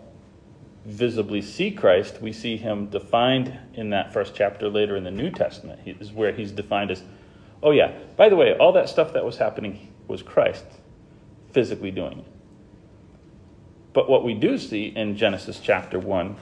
visibly 0.85 1.41
see 1.41 1.71
Christ. 1.71 2.21
We 2.21 2.31
see 2.31 2.57
Him 2.57 2.87
defined 2.87 3.57
in 3.73 3.89
that 3.91 4.13
first 4.13 4.33
chapter 4.35 4.69
later 4.69 4.95
in 4.95 5.03
the 5.03 5.11
New 5.11 5.29
Testament, 5.29 5.81
he, 5.83 5.91
is 5.91 6.11
where 6.11 6.31
He's 6.31 6.51
defined 6.51 6.91
as, 6.91 7.03
oh, 7.61 7.71
yeah, 7.71 7.91
by 8.15 8.29
the 8.29 8.35
way, 8.35 8.55
all 8.57 8.71
that 8.73 8.89
stuff 8.89 9.13
that 9.13 9.23
was 9.23 9.37
happening 9.37 9.93
was 10.07 10.23
Christ 10.23 10.65
physically 11.51 11.91
doing 11.91 12.19
it. 12.19 12.25
But 13.93 14.09
what 14.09 14.23
we 14.23 14.33
do 14.33 14.57
see 14.57 14.87
in 14.95 15.17
Genesis 15.17 15.59
chapter 15.59 15.99
1 15.99 16.35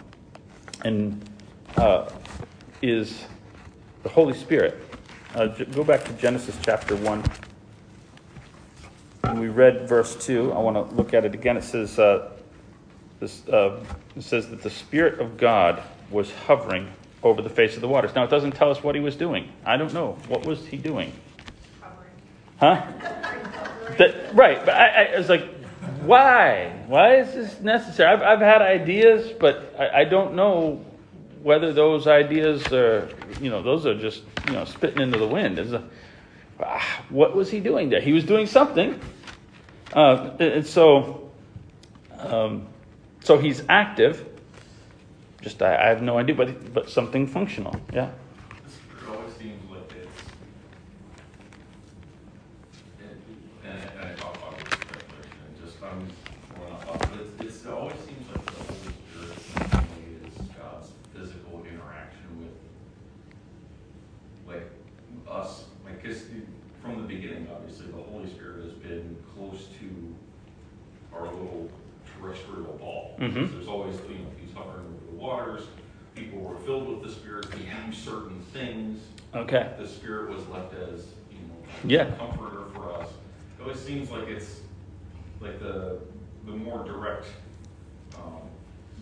and, 0.83 1.29
uh, 1.77 2.09
is 2.81 3.25
the 4.03 4.09
Holy 4.09 4.33
Spirit. 4.33 4.84
Uh, 5.35 5.47
go 5.47 5.83
back 5.83 6.01
to 6.05 6.13
Genesis 6.13 6.57
chapter 6.61 6.95
1. 6.95 7.21
And 9.25 9.37
we 9.37 9.49
read 9.49 9.85
verse 9.85 10.15
2. 10.25 10.53
I 10.53 10.59
want 10.59 10.77
to 10.77 10.95
look 10.95 11.13
at 11.13 11.25
it 11.25 11.33
again. 11.33 11.57
It 11.57 11.65
says, 11.65 11.99
uh, 11.99 12.31
this, 13.19 13.45
uh, 13.49 13.83
it 14.15 14.21
says 14.21 14.49
that 14.49 14.63
the 14.63 14.69
Spirit 14.69 15.19
of 15.19 15.35
God 15.35 15.83
was 16.09 16.31
hovering 16.31 16.89
over 17.21 17.41
the 17.41 17.49
face 17.49 17.75
of 17.75 17.81
the 17.81 17.87
waters. 17.89 18.15
Now, 18.15 18.23
it 18.23 18.29
doesn't 18.29 18.53
tell 18.53 18.71
us 18.71 18.81
what 18.81 18.95
he 18.95 19.01
was 19.01 19.17
doing. 19.17 19.51
I 19.65 19.75
don't 19.75 19.93
know. 19.93 20.17
What 20.29 20.45
was 20.45 20.65
he 20.67 20.77
doing? 20.77 21.11
Huh? 22.59 22.87
That, 23.97 24.33
right. 24.33 24.65
But 24.65 24.73
I, 24.73 25.13
I 25.13 25.17
was 25.17 25.29
like, 25.29 25.47
why? 26.01 26.73
Why 26.87 27.17
is 27.17 27.33
this 27.35 27.61
necessary? 27.61 28.11
I've, 28.11 28.21
I've 28.21 28.39
had 28.39 28.63
ideas, 28.63 29.31
but 29.39 29.75
I, 29.77 30.01
I 30.01 30.03
don't 30.05 30.33
know 30.33 30.83
whether 31.45 31.71
those 31.71 32.07
ideas 32.07 32.73
are, 32.73 33.07
you 33.39 33.51
know, 33.51 33.61
those 33.61 33.85
are 33.85 33.93
just, 33.93 34.23
you 34.47 34.53
know, 34.53 34.65
spitting 34.65 34.99
into 34.99 35.19
the 35.19 35.27
wind. 35.27 35.59
Is 35.59 35.75
ah, 36.59 37.03
what 37.09 37.35
was 37.35 37.51
he 37.51 37.59
doing 37.59 37.89
there? 37.89 38.01
He 38.01 38.13
was 38.13 38.23
doing 38.23 38.47
something. 38.47 38.99
Uh, 39.93 40.31
and 40.39 40.65
so, 40.65 41.29
um, 42.17 42.65
so 43.23 43.37
he's 43.37 43.61
active. 43.69 44.25
Just 45.41 45.61
I, 45.61 45.75
I 45.75 45.89
have 45.89 46.01
no 46.01 46.17
idea, 46.17 46.33
but 46.33 46.73
but 46.73 46.89
something 46.89 47.27
functional. 47.27 47.79
Yeah. 47.93 48.09
It 48.09 49.07
always 49.07 49.33
seems 49.33 49.61
like 49.69 49.91
it's, 50.01 50.21
and, 53.63 53.71
and 53.71 53.99
I 54.01 54.13
talk 54.15 54.35
about 54.35 54.57
this 54.57 54.79
speculation, 54.79 55.37
and 55.45 55.63
just, 55.63 55.77
I'm, 55.83 56.07
we're 56.59 56.69
not 56.69 56.81
talking, 56.81 57.09
but 57.11 57.19
it's, 57.21 57.55
it's, 57.57 57.65
it 57.65 57.71
always 57.71 57.97
seems 57.97 58.27
like 58.33 58.43
the 58.45 58.51
Holy 58.63 58.93
Spirit 59.13 59.37
simply 59.53 60.05
is 60.25 60.33
God's 60.57 60.89
physical 61.13 61.63
interaction 61.71 62.29
with, 62.41 62.57
like, 64.47 64.67
us, 65.29 65.65
like, 65.85 66.03
cause 66.03 66.23
from 66.81 67.01
the 67.01 67.07
beginning, 67.07 67.47
obviously, 67.55 67.87
the 67.87 68.01
Holy 68.01 68.29
Spirit 68.29 68.63
has 68.63 68.73
been 68.73 69.15
close 69.35 69.67
to 69.79 69.87
our 71.15 71.25
little 71.25 71.69
terrestrial 72.19 72.77
ball. 72.79 73.15
Mhm. 73.19 73.51
There's 73.51 73.67
always, 73.67 73.95
you 74.09 74.15
know, 74.19 74.31
he's 74.39 74.53
hovering 74.53 74.85
over 74.85 75.05
the 75.11 75.17
waters, 75.17 75.63
people 76.15 76.39
were 76.39 76.57
filled 76.57 76.87
with 76.87 77.01
the 77.03 77.09
Spirit 77.09 77.49
to 77.51 77.57
do 77.57 77.91
certain 77.91 78.39
things. 78.53 79.01
Okay. 79.45 79.69
The 79.77 79.87
Spirit 79.87 80.35
was 80.35 80.47
left 80.47 80.73
as, 80.73 81.05
you 81.31 81.37
know, 81.47 81.55
Yeah. 81.85 82.05
comforter 82.17 82.63
for 82.73 82.91
us. 82.93 83.09
It 83.59 83.61
always 83.61 83.79
seems 83.79 84.09
like 84.09 84.27
it's, 84.27 84.61
like 85.39 85.59
the, 85.59 85.99
the 86.45 86.51
more 86.51 86.83
direct, 86.83 87.27
um, 88.15 88.39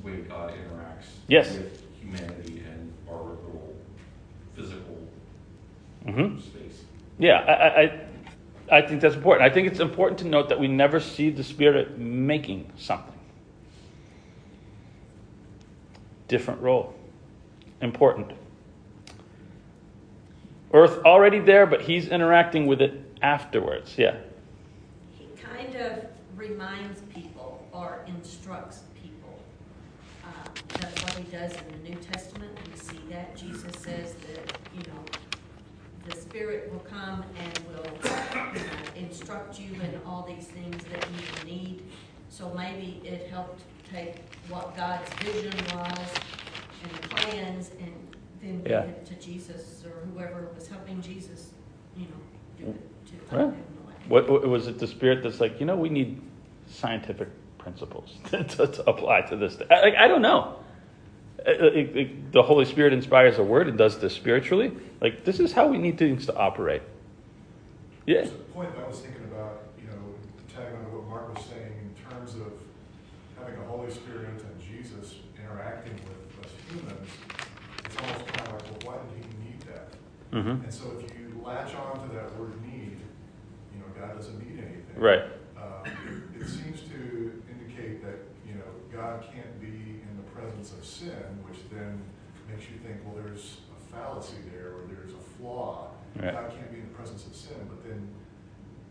way 0.03 0.21
God 0.21 0.51
interacts 0.51 1.05
Yes. 1.27 1.53
with 1.57 1.81
humanity 2.01 2.61
and 2.69 2.91
our 3.09 3.19
little 3.21 3.73
physical 4.55 4.97
Mm-hmm. 6.05 6.39
space. 6.39 6.83
Yeah, 7.19 7.39
I, 7.39 7.53
I, 7.53 7.81
I- 7.83 7.99
I 8.71 8.81
think 8.81 9.01
that's 9.01 9.13
important. 9.15 9.49
I 9.49 9.53
think 9.53 9.67
it's 9.67 9.81
important 9.81 10.17
to 10.19 10.25
note 10.27 10.49
that 10.49 10.59
we 10.59 10.67
never 10.67 10.99
see 10.99 11.29
the 11.29 11.43
Spirit 11.43 11.97
making 11.99 12.71
something. 12.77 13.13
Different 16.27 16.61
role. 16.61 16.95
Important. 17.81 18.31
Earth 20.73 20.99
already 21.05 21.39
there, 21.39 21.65
but 21.65 21.81
he's 21.81 22.07
interacting 22.07 22.65
with 22.65 22.81
it 22.81 22.99
afterwards. 23.21 23.95
Yeah. 23.97 24.17
He 25.17 25.27
kind 25.41 25.75
of 25.75 26.05
reminds 26.35 27.01
people 27.13 27.65
or 27.71 28.03
instructs 28.07 28.81
people. 29.01 29.39
Uh, 30.23 30.29
That's 30.79 31.01
what 31.03 31.13
he 31.13 31.23
does 31.31 31.53
in 31.53 31.83
the 31.83 31.89
New 31.89 31.95
Testament. 31.97 32.51
We 32.71 32.79
see 32.79 32.99
that. 33.11 33.35
Jesus 33.35 33.71
says 33.79 34.13
that, 34.13 34.57
you 34.75 34.81
know, 34.91 35.03
the 36.07 36.15
Spirit 36.15 36.71
will 36.71 36.79
come 36.79 37.23
and 37.39 37.59
will 37.67 37.83
know, 38.03 38.51
instruct 38.95 39.59
you 39.59 39.73
in 39.75 40.01
all 40.05 40.23
these 40.27 40.47
things 40.47 40.83
that 40.85 41.07
you 41.11 41.51
need. 41.51 41.83
So 42.29 42.51
maybe 42.55 42.99
it 43.05 43.29
helped 43.29 43.61
take 43.93 44.15
what 44.49 44.75
God's 44.75 45.07
vision 45.21 45.53
was 45.75 46.09
and 46.83 47.01
plans 47.11 47.71
and 47.79 47.93
then 48.43 48.61
give 48.63 48.71
Yeah. 48.71 48.81
it 48.81 49.05
to 49.05 49.15
Jesus 49.15 49.83
or 49.85 50.05
whoever 50.07 50.47
was 50.55 50.67
helping 50.67 51.01
Jesus, 51.01 51.51
you 51.95 52.05
know, 52.05 52.17
do 52.59 52.65
it 52.71 53.05
to. 53.29 53.35
I 53.35 53.37
Well, 53.37 53.45
have 53.49 53.57
no 53.57 53.89
idea. 53.89 54.09
What, 54.09 54.29
what 54.29 54.47
was 54.47 54.67
it 54.67 54.79
the 54.79 54.87
Spirit 54.87 55.23
that's 55.23 55.39
like, 55.39 55.59
you 55.59 55.65
know, 55.65 55.75
we 55.75 55.89
need 55.89 56.21
scientific 56.67 57.29
principles 57.57 58.17
to, 58.29 58.43
to 58.43 58.89
apply 58.89 59.21
to 59.21 59.35
this? 59.35 59.57
I, 59.71 59.93
I 59.97 60.07
don't 60.07 60.21
know. 60.21 60.55
Uh, 61.45 61.51
it- 61.51 61.95
it- 61.97 62.31
the 62.31 62.43
Holy 62.43 62.65
Spirit 62.65 62.93
inspires 62.93 63.37
a 63.37 63.43
word 63.43 63.67
and 63.67 63.77
does 63.77 63.99
this 63.99 64.13
spiritually. 64.13 64.71
Like, 65.01 65.23
this 65.23 65.39
is 65.39 65.51
how 65.53 65.67
we 65.67 65.77
need 65.77 65.97
things 65.97 66.25
to 66.27 66.35
operate. 66.35 66.81
Yeah. 68.05 68.21
The 68.23 68.29
point 68.29 68.75
that 68.75 68.83
I 68.83 68.87
was 68.87 68.99
thinking 68.99 69.23
about, 69.25 69.63
you 69.79 69.87
know, 69.87 70.15
to 70.47 70.55
tag 70.55 70.73
on 70.73 70.83
to 70.85 70.97
what 70.97 71.07
Mark 71.09 71.35
was 71.35 71.45
saying 71.45 71.73
in 71.83 72.11
terms 72.11 72.33
of 72.35 72.53
Holy 73.67 73.89
Spirit 73.91 74.29
and 74.29 74.61
Jesus 74.61 75.15
interacting 75.37 75.93
with 76.05 76.45
us 76.45 76.51
humans, 76.69 77.09
it's 77.83 77.97
almost 77.97 78.27
kind 78.27 78.47
of 78.47 78.53
like, 78.53 78.85
well, 78.85 78.93
why 78.93 78.97
did 79.01 79.25
he 79.25 79.49
need 79.49 79.59
that? 79.61 79.87
Mm-hmm. 80.33 80.63
And 80.63 80.73
so 80.73 80.85
if 80.99 81.15
you 81.17 81.41
latch 81.45 81.75
on 81.75 82.07
to 82.07 82.15
that 82.15 82.35
word 82.39 82.53
need, 82.65 82.97
you 83.71 83.79
know, 83.79 83.85
God 83.99 84.15
doesn't 84.17 84.39
need 84.39 84.57
anything. 84.59 84.95
Right. 84.97 85.23
Uh, 85.57 85.87
It 86.39 86.47
seems 86.49 86.81
to 86.91 87.41
indicate 87.49 88.03
that, 88.03 88.19
you 88.47 88.55
know, 88.55 88.67
God 88.91 89.23
can't 89.33 89.61
be 89.61 90.01
in 90.01 90.13
the 90.17 90.27
presence 90.35 90.73
of 90.73 90.83
sin, 90.83 91.23
which 91.47 91.59
then 91.71 92.01
makes 92.49 92.65
you 92.69 92.77
think, 92.83 92.99
well, 93.05 93.15
there's 93.15 93.61
a 93.71 93.95
fallacy 93.95 94.41
there, 94.51 94.73
or 94.73 94.81
there's 94.89 95.13
a 95.13 95.23
flaw. 95.37 95.91
Right. 96.19 96.33
God 96.33 96.49
can't 96.51 96.71
be 96.71 96.79
in 96.79 96.87
the 96.89 96.95
presence 96.95 97.25
of 97.25 97.35
sin, 97.35 97.57
but 97.69 97.83
then, 97.83 98.09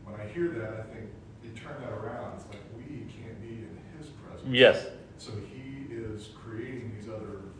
when 0.04 0.18
I 0.20 0.26
hear 0.32 0.48
that, 0.48 0.72
I 0.80 0.82
think, 0.94 1.10
you 1.42 1.50
turn 1.50 1.74
that 1.82 1.92
around, 1.92 2.36
it's 2.36 2.46
like, 2.48 2.62
we 2.76 3.06
can't 3.10 3.40
be 3.42 3.66
in 3.66 3.78
his 3.98 4.08
presence. 4.24 4.48
Yes. 4.48 4.86
So 5.18 5.32
he 5.50 5.92
is 5.92 6.30
creating 6.38 6.94
these 6.96 7.10
other 7.10 7.50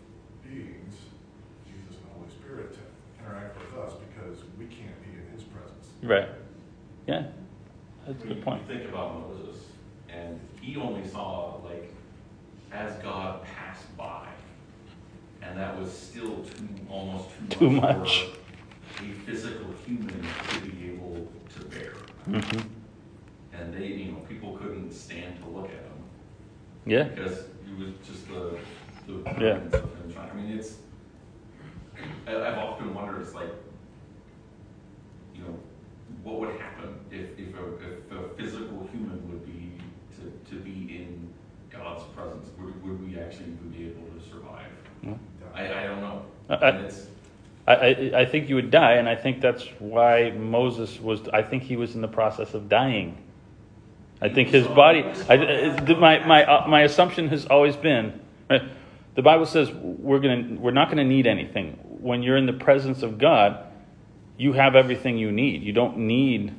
beings, 0.42 0.94
Jesus 1.66 1.98
and 1.98 2.06
the 2.06 2.14
Holy 2.14 2.30
Spirit, 2.30 2.72
to 2.74 2.82
interact 3.22 3.58
with 3.58 3.78
us 3.78 3.92
because 4.08 4.42
we 4.58 4.61
can't 4.76 5.02
be 5.02 5.10
in 5.18 5.32
his 5.34 5.42
presence. 5.44 5.86
Right. 6.02 6.28
Yeah. 7.06 7.26
That's 8.06 8.22
a 8.24 8.26
good 8.26 8.42
point. 8.42 8.62
You 8.68 8.78
think 8.78 8.88
about 8.88 9.20
Moses, 9.20 9.56
and 10.08 10.38
he 10.60 10.76
only 10.76 11.06
saw, 11.08 11.56
like, 11.64 11.92
as 12.72 12.94
God 13.02 13.44
passed 13.44 13.96
by. 13.96 14.26
And 15.42 15.58
that 15.58 15.78
was 15.78 15.92
still 15.92 16.36
too, 16.44 16.68
almost 16.88 17.28
too 17.50 17.58
Too 17.58 17.70
much 17.70 17.98
much. 17.98 18.26
for 18.94 19.04
a 19.04 19.12
physical 19.26 19.66
human 19.84 20.24
to 20.50 20.60
be 20.60 20.90
able 20.90 21.28
to 21.54 21.64
bear. 21.66 21.92
Mm-hmm. 22.28 22.60
And 23.52 23.74
they, 23.74 23.86
you 23.86 24.12
know, 24.12 24.18
people 24.28 24.56
couldn't 24.56 24.92
stand 24.92 25.42
to 25.42 25.48
look 25.48 25.66
at 25.66 25.72
him. 25.72 26.02
Yeah. 26.86 27.04
Because 27.04 27.38
it 27.40 27.78
was 27.78 27.88
just 28.06 28.28
the, 28.28 28.56
the 29.06 29.18
Yeah. 29.44 29.56
appearance 29.56 29.74
of 29.74 29.82
him 29.82 30.12
trying, 30.12 30.30
I 30.30 30.34
mean, 30.34 30.58
it's, 30.58 30.74
I, 32.26 32.36
I've 32.36 32.58
often 32.58 32.94
wondered, 32.94 33.20
it's 33.22 33.34
like, 33.34 33.48
you 33.48 33.50
know, 33.50 33.56
what 36.22 36.40
would 36.40 36.60
happen 36.60 36.94
if, 37.10 37.38
if 37.38 37.54
a, 37.54 37.74
if 37.76 38.12
a 38.12 38.34
physical 38.36 38.88
human 38.92 39.20
would 39.30 39.44
be, 39.46 39.72
to, 40.16 40.50
to 40.54 40.62
be 40.62 40.96
in 40.96 41.28
God's 41.70 42.04
presence? 42.16 42.48
Would, 42.58 42.82
would 42.84 43.06
we 43.08 43.18
actually 43.18 43.46
be 43.70 43.86
able 43.86 44.06
to 44.18 44.28
survive? 44.28 44.66
Yeah. 45.02 45.14
I, 45.54 45.84
I 45.84 45.86
don't 45.86 46.00
know. 46.00 46.22
I- 46.48 46.54
I- 46.54 46.68
And 46.70 46.86
it's, 46.86 47.06
I, 47.66 48.24
think 48.24 48.48
you 48.48 48.56
would 48.56 48.70
die, 48.72 48.94
and 48.94 49.08
I 49.08 49.14
think 49.14 49.40
that's 49.40 49.64
why 49.78 50.30
Moses 50.30 50.98
was. 51.00 51.20
I 51.32 51.42
think 51.42 51.62
he 51.62 51.76
was 51.76 51.94
in 51.94 52.00
the 52.00 52.08
process 52.08 52.54
of 52.54 52.68
dying. 52.68 53.16
I 54.20 54.28
think 54.28 54.48
his 54.48 54.66
body. 54.66 55.04
I, 55.28 55.34
I- 55.34 55.94
my 55.94 56.26
my 56.26 56.44
uh, 56.44 56.66
my 56.68 56.82
assumption 56.82 57.28
has 57.28 57.46
always 57.46 57.76
been. 57.76 58.20
Right, 58.50 58.62
the 59.14 59.22
Bible 59.22 59.46
says 59.46 59.70
we're 59.72 60.18
gonna 60.18 60.56
we're 60.58 60.72
not 60.72 60.88
gonna 60.88 61.04
need 61.04 61.26
anything 61.26 61.78
when 62.00 62.22
you're 62.24 62.36
in 62.36 62.46
the 62.46 62.52
presence 62.52 63.02
of 63.02 63.18
God. 63.18 63.64
You 64.36 64.54
have 64.54 64.74
everything 64.74 65.18
you 65.18 65.30
need. 65.30 65.62
You 65.62 65.72
don't 65.72 65.98
need 65.98 66.54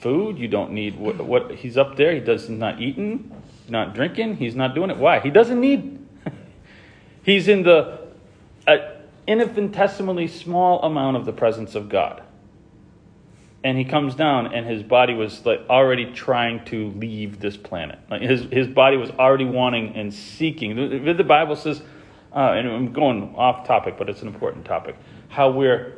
food. 0.00 0.38
You 0.38 0.48
don't 0.48 0.72
need 0.72 0.98
what, 0.98 1.16
what 1.24 1.50
he's 1.52 1.76
up 1.76 1.96
there. 1.96 2.12
He 2.12 2.20
does. 2.20 2.48
Not 2.48 2.80
eating, 2.80 3.32
not 3.68 3.94
drinking. 3.94 4.36
He's 4.36 4.54
not 4.54 4.74
doing 4.74 4.90
it. 4.90 4.96
Why? 4.96 5.20
He 5.20 5.30
doesn't 5.30 5.60
need. 5.60 6.06
he's 7.22 7.48
in 7.48 7.62
the. 7.62 8.00
Uh, 8.66 8.76
infinitesimally 9.26 10.28
small 10.28 10.82
amount 10.82 11.16
of 11.16 11.24
the 11.24 11.32
presence 11.32 11.74
of 11.74 11.88
God. 11.88 12.22
And 13.62 13.78
he 13.78 13.84
comes 13.84 14.14
down, 14.14 14.52
and 14.52 14.66
his 14.66 14.82
body 14.82 15.14
was 15.14 15.46
like 15.46 15.62
already 15.70 16.12
trying 16.12 16.64
to 16.66 16.90
leave 16.90 17.40
this 17.40 17.56
planet. 17.56 17.98
Like 18.10 18.20
his 18.20 18.42
his 18.52 18.66
body 18.68 18.98
was 18.98 19.10
already 19.10 19.46
wanting 19.46 19.96
and 19.96 20.12
seeking. 20.12 20.76
The, 21.04 21.14
the 21.14 21.24
Bible 21.24 21.56
says, 21.56 21.80
uh, 22.34 22.52
and 22.52 22.68
I'm 22.68 22.92
going 22.92 23.34
off 23.36 23.66
topic, 23.66 23.96
but 23.96 24.10
it's 24.10 24.20
an 24.20 24.28
important 24.28 24.66
topic. 24.66 24.96
How 25.28 25.50
we're 25.50 25.94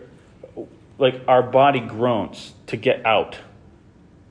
like 0.98 1.22
our 1.28 1.42
body 1.42 1.80
groans 1.80 2.54
to 2.68 2.76
get 2.76 3.04
out. 3.04 3.38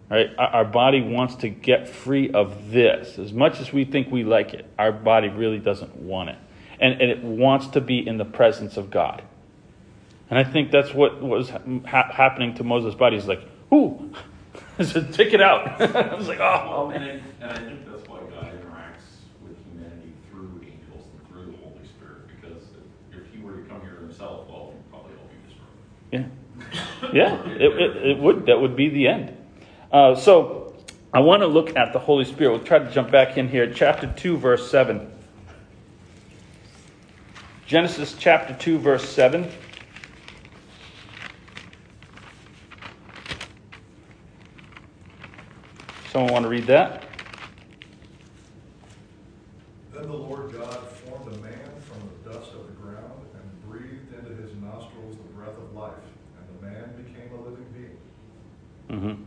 Right? 0.10 0.30
Our, 0.38 0.66
body 0.66 1.02
wants 1.02 1.36
to 1.38 1.50
get 1.50 1.90
free 1.90 2.30
of 2.30 2.70
this. 2.70 3.18
As 3.18 3.34
much 3.34 3.60
as 3.60 3.74
we 3.74 3.86
think 3.86 4.12
we 4.12 4.24
like 4.24 4.54
it, 4.54 4.70
our 4.78 4.92
body 4.92 5.30
really 5.30 5.58
doesn't 5.58 5.96
want 5.96 6.30
it 6.30 6.38
and, 6.80 7.02
and 7.02 7.12
it 7.12 7.24
wants 7.24 7.68
to 7.68 7.82
be 7.82 8.06
in 8.06 8.18
the 8.18 8.26
presence 8.26 8.78
of 8.78 8.90
God. 8.90 9.24
And 10.30 10.40
I 10.40 10.44
think 10.44 10.72
that's 10.72 10.94
what 10.94 11.22
was 11.22 11.50
ha- 11.50 12.12
happening 12.12 12.56
to 12.56 12.64
Moses' 12.64 12.96
body. 12.96 13.16
He's 13.18 13.28
like, 13.28 13.42
ooh, 13.74 14.12
said, 14.82 15.14
take 15.14 15.34
it 15.34 15.42
out. 15.42 15.80
I 15.96 16.16
was 16.16 16.28
like, 16.28 16.40
oh, 16.40 16.66
well, 16.70 16.90
and 16.92 17.06
man. 17.06 17.24
I, 17.42 17.44
and 17.44 17.52
I 17.52 17.58
think 17.58 17.92
that's 17.92 18.10
why 18.10 18.20
God 18.20 18.46
interacts 18.46 19.22
with 19.44 19.58
humanity 19.72 20.14
through 20.30 20.62
angels 20.64 21.06
and 21.14 21.30
through 21.30 21.52
the 21.52 21.58
Holy 21.58 21.86
Spirit. 21.86 22.28
Because 22.28 22.64
if, 23.12 23.20
if 23.20 23.34
he 23.34 23.42
were 23.42 23.58
to 23.58 23.70
come 23.70 23.82
here 23.82 23.98
himself, 23.98 24.48
well, 24.50 24.74
he'd 24.74 24.90
probably 24.90 25.14
all 25.14 25.30
be 25.30 25.48
destroyed. 25.48 25.68
Yeah, 26.12 26.26
yeah, 27.14 27.44
it, 27.46 27.62
it, 27.62 27.98
it 28.12 28.20
would. 28.20 28.46
That 28.48 28.60
would 28.60 28.76
be 28.76 28.90
the 28.90 29.08
end. 29.08 29.38
Uh, 29.92 30.16
so 30.16 30.76
I 31.14 31.20
want 31.20 31.42
to 31.42 31.48
look 31.48 31.76
at 31.76 31.94
the 31.94 32.00
Holy 32.00 32.26
Spirit. 32.26 32.52
We'll 32.52 32.66
try 32.66 32.80
to 32.80 32.92
jump 32.92 33.12
back 33.12 33.38
in 33.38 33.48
here. 33.48 33.72
Chapter 33.74 34.12
2, 34.16 34.38
verse 34.38 34.70
7. 34.70 35.12
Genesis 37.66 38.16
chapter 38.20 38.54
2, 38.54 38.78
verse 38.78 39.08
7. 39.10 39.50
Someone 46.12 46.32
want 46.32 46.44
to 46.44 46.50
read 46.50 46.68
that? 46.68 47.04
Then 49.94 50.08
the 50.08 50.14
Lord 50.14 50.54
God 50.54 50.88
formed 50.90 51.34
a 51.34 51.38
man 51.40 51.70
from 51.82 52.10
the 52.24 52.32
dust 52.32 52.54
of 52.54 52.68
the 52.68 52.74
ground 52.74 53.22
and 53.34 53.70
breathed 53.70 54.14
into 54.14 54.34
his 54.42 54.56
nostrils 54.62 55.18
the 55.18 55.34
breath 55.34 55.58
of 55.58 55.74
life, 55.74 55.94
man 56.62 57.04
became 57.04 57.32
a 57.34 57.42
living 57.42 57.66
being. 57.74 59.00
Mm-hmm. 59.00 59.24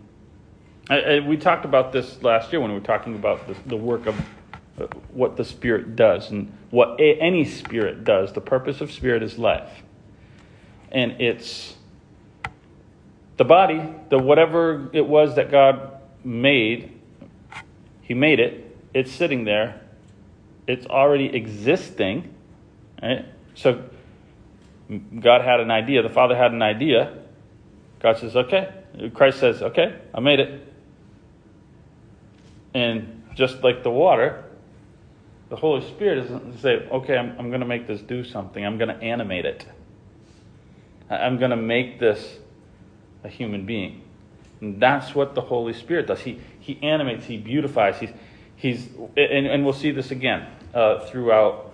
I, 0.91 1.01
I, 1.01 1.21
we 1.21 1.37
talked 1.37 1.65
about 1.65 1.93
this 1.93 2.23
last 2.23 2.53
year 2.53 2.61
when 2.61 2.71
we 2.71 2.79
were 2.79 2.85
talking 2.85 3.15
about 3.15 3.47
the, 3.47 3.57
the 3.69 3.77
work 3.77 4.07
of 4.07 4.19
uh, 4.81 4.87
what 5.13 5.37
the 5.37 5.45
Spirit 5.45 5.97
does 5.97 6.31
and 6.31 6.53
what 6.71 7.01
a, 7.01 7.21
any 7.21 7.45
Spirit 7.45 8.05
does. 8.05 8.33
The 8.33 8.41
purpose 8.41 8.81
of 8.81 8.91
Spirit 8.91 9.23
is 9.23 9.39
life. 9.39 9.83
And 10.91 11.21
it's 11.21 11.75
the 13.37 13.45
body, 13.45 13.83
the 14.09 14.19
whatever 14.19 14.89
it 14.93 15.07
was 15.07 15.37
that 15.37 15.51
God 15.51 16.01
made, 16.25 16.99
He 18.03 18.15
made 18.15 18.41
it, 18.41 18.77
it's 18.95 19.13
sitting 19.13 19.45
there, 19.45 19.81
it's 20.67 20.87
already 20.87 21.27
existing. 21.27 22.35
Right? 23.03 23.27
So 23.55 23.85
God 24.89 25.43
had 25.43 25.61
an 25.61 25.71
idea, 25.71 26.03
the 26.03 26.09
Father 26.09 26.37
had 26.37 26.53
an 26.53 26.63
idea. 26.63 27.19
God 28.01 28.19
says, 28.19 28.37
okay. 28.37 28.73
Christ 29.15 29.41
says, 29.41 29.63
okay, 29.63 29.99
I 30.15 30.21
made 30.21 30.41
it. 30.41 30.73
And 32.75 33.25
just 33.35 33.63
like 33.63 33.83
the 33.83 33.91
water, 33.91 34.45
the 35.49 35.57
Holy 35.57 35.87
Spirit 35.87 36.23
doesn't 36.23 36.59
say, 36.61 36.87
okay, 36.91 37.17
I'm, 37.17 37.37
I'm 37.39 37.49
going 37.49 37.61
to 37.61 37.67
make 37.67 37.87
this 37.87 38.01
do 38.01 38.25
something. 38.25 38.65
I'm 38.65 38.79
going 38.79 38.89
to 38.89 39.03
animate 39.03 39.45
it. 39.45 39.67
I'm 41.11 41.39
going 41.39 41.51
to 41.51 41.57
make 41.57 41.99
this 41.99 42.39
a 43.25 43.29
human 43.29 43.67
being. 43.67 44.03
And 44.61 44.81
that's 44.81 45.15
what 45.15 45.35
the 45.35 45.41
Holy 45.41 45.73
Spirit 45.73 46.07
does. 46.07 46.21
He, 46.21 46.41
he 46.61 46.79
animates, 46.83 47.25
he 47.25 47.37
beautifies. 47.37 47.99
He's, 47.99 48.11
he's, 48.57 48.89
and, 49.17 49.47
and 49.47 49.65
we'll 49.65 49.73
see 49.73 49.91
this 49.91 50.11
again 50.11 50.47
uh, 50.75 51.07
throughout. 51.07 51.68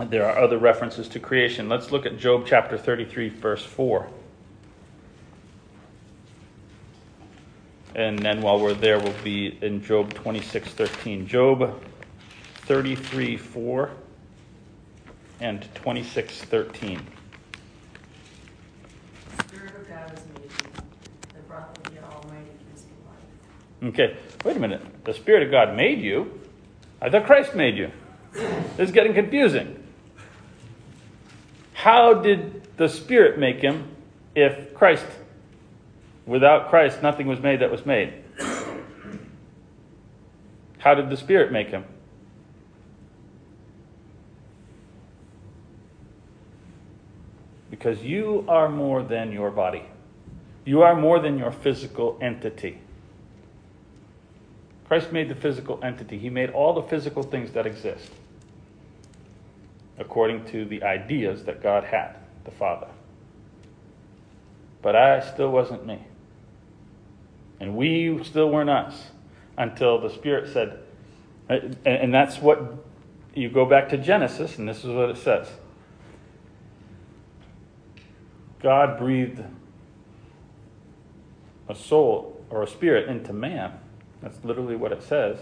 There 0.00 0.24
are 0.24 0.38
other 0.38 0.56
references 0.56 1.06
to 1.08 1.20
creation. 1.20 1.68
Let's 1.68 1.92
look 1.92 2.06
at 2.06 2.18
Job 2.18 2.44
chapter 2.46 2.78
33, 2.78 3.28
verse 3.28 3.64
4. 3.64 4.08
And 7.94 8.18
then 8.18 8.40
while 8.40 8.58
we're 8.58 8.72
there, 8.72 8.98
we'll 8.98 9.12
be 9.22 9.58
in 9.60 9.84
Job 9.84 10.14
26, 10.14 10.70
13. 10.70 11.26
Job 11.26 11.78
33, 12.62 13.36
4 13.36 13.90
and 15.40 15.68
26, 15.74 16.42
13. 16.44 17.06
The 19.36 19.44
Spirit 19.44 19.74
of 19.74 19.88
God 19.88 20.10
has 20.10 20.24
made 20.26 20.44
you. 20.44 20.70
The 21.34 21.40
breath 21.46 21.76
of 21.76 21.94
the 21.94 22.02
Almighty 22.02 22.50
gives 22.70 22.86
you 22.86 22.94
life. 23.04 23.92
Okay, 23.92 24.16
wait 24.42 24.56
a 24.56 24.60
minute. 24.60 25.04
The 25.04 25.12
Spirit 25.12 25.42
of 25.42 25.50
God 25.50 25.76
made 25.76 26.00
you. 26.00 26.40
I 27.02 27.10
thought 27.10 27.26
Christ 27.26 27.54
made 27.54 27.76
you. 27.76 27.90
This 28.32 28.88
is 28.88 28.90
getting 28.90 29.12
confusing. 29.12 29.81
How 31.82 32.14
did 32.14 32.62
the 32.76 32.88
Spirit 32.88 33.40
make 33.40 33.60
him 33.60 33.88
if 34.36 34.72
Christ, 34.72 35.04
without 36.26 36.70
Christ, 36.70 37.02
nothing 37.02 37.26
was 37.26 37.40
made 37.40 37.58
that 37.58 37.72
was 37.72 37.84
made? 37.84 38.14
How 40.78 40.94
did 40.94 41.10
the 41.10 41.16
Spirit 41.16 41.50
make 41.50 41.70
him? 41.70 41.84
Because 47.68 48.00
you 48.04 48.44
are 48.46 48.68
more 48.68 49.02
than 49.02 49.32
your 49.32 49.50
body. 49.50 49.82
You 50.64 50.82
are 50.82 50.94
more 50.94 51.18
than 51.18 51.36
your 51.36 51.50
physical 51.50 52.16
entity. 52.20 52.78
Christ 54.86 55.10
made 55.10 55.28
the 55.28 55.34
physical 55.34 55.80
entity. 55.82 56.16
He 56.16 56.30
made 56.30 56.50
all 56.50 56.74
the 56.74 56.82
physical 56.82 57.24
things 57.24 57.50
that 57.54 57.66
exist 57.66 58.12
according 60.02 60.44
to 60.46 60.64
the 60.64 60.82
ideas 60.82 61.44
that 61.44 61.62
God 61.62 61.84
had, 61.84 62.16
the 62.44 62.50
Father. 62.50 62.88
But 64.82 64.96
I 64.96 65.20
still 65.20 65.50
wasn't 65.50 65.86
me. 65.86 66.04
And 67.60 67.76
we 67.76 68.22
still 68.24 68.50
weren't 68.50 68.68
us 68.68 69.06
until 69.56 70.00
the 70.00 70.10
Spirit 70.10 70.52
said, 70.52 70.80
and, 71.48 72.12
that's 72.12 72.38
what 72.38 72.84
you 73.34 73.48
go 73.48 73.64
back 73.64 73.88
to 73.90 73.96
Genesis, 73.98 74.58
and 74.58 74.68
this 74.68 74.78
is 74.78 74.86
what 74.86 75.10
it 75.10 75.18
says 75.18 75.48
God 78.60 78.98
breathed 78.98 79.42
a 81.68 81.74
soul 81.74 82.44
or 82.50 82.62
a 82.62 82.66
spirit 82.66 83.08
into 83.08 83.32
man. 83.32 83.78
That's 84.20 84.42
literally 84.44 84.76
what 84.76 84.92
it 84.92 85.02
says. 85.02 85.38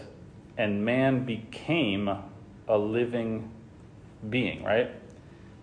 And 0.57 0.85
man 0.85 1.25
became 1.25 2.09
a 2.69 2.79
living 2.79 3.51
being, 4.29 4.63
right? 4.63 4.91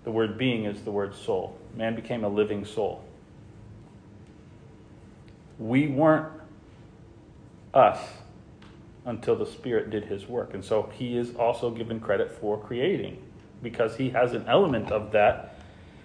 The 0.03 0.11
word 0.11 0.37
being 0.37 0.65
is 0.65 0.81
the 0.81 0.91
word 0.91 1.15
soul. 1.15 1.57
Man 1.75 1.95
became 1.95 2.23
a 2.23 2.29
living 2.29 2.65
soul. 2.65 3.03
We 5.59 5.87
weren't 5.87 6.31
us 7.73 7.99
until 9.05 9.35
the 9.35 9.45
Spirit 9.45 9.89
did 9.89 10.05
his 10.05 10.27
work. 10.27 10.53
And 10.53 10.63
so 10.63 10.89
he 10.93 11.17
is 11.17 11.35
also 11.35 11.71
given 11.71 11.99
credit 11.99 12.31
for 12.31 12.57
creating 12.57 13.21
because 13.61 13.95
he 13.95 14.09
has 14.11 14.33
an 14.33 14.45
element 14.47 14.91
of 14.91 15.11
that. 15.13 15.55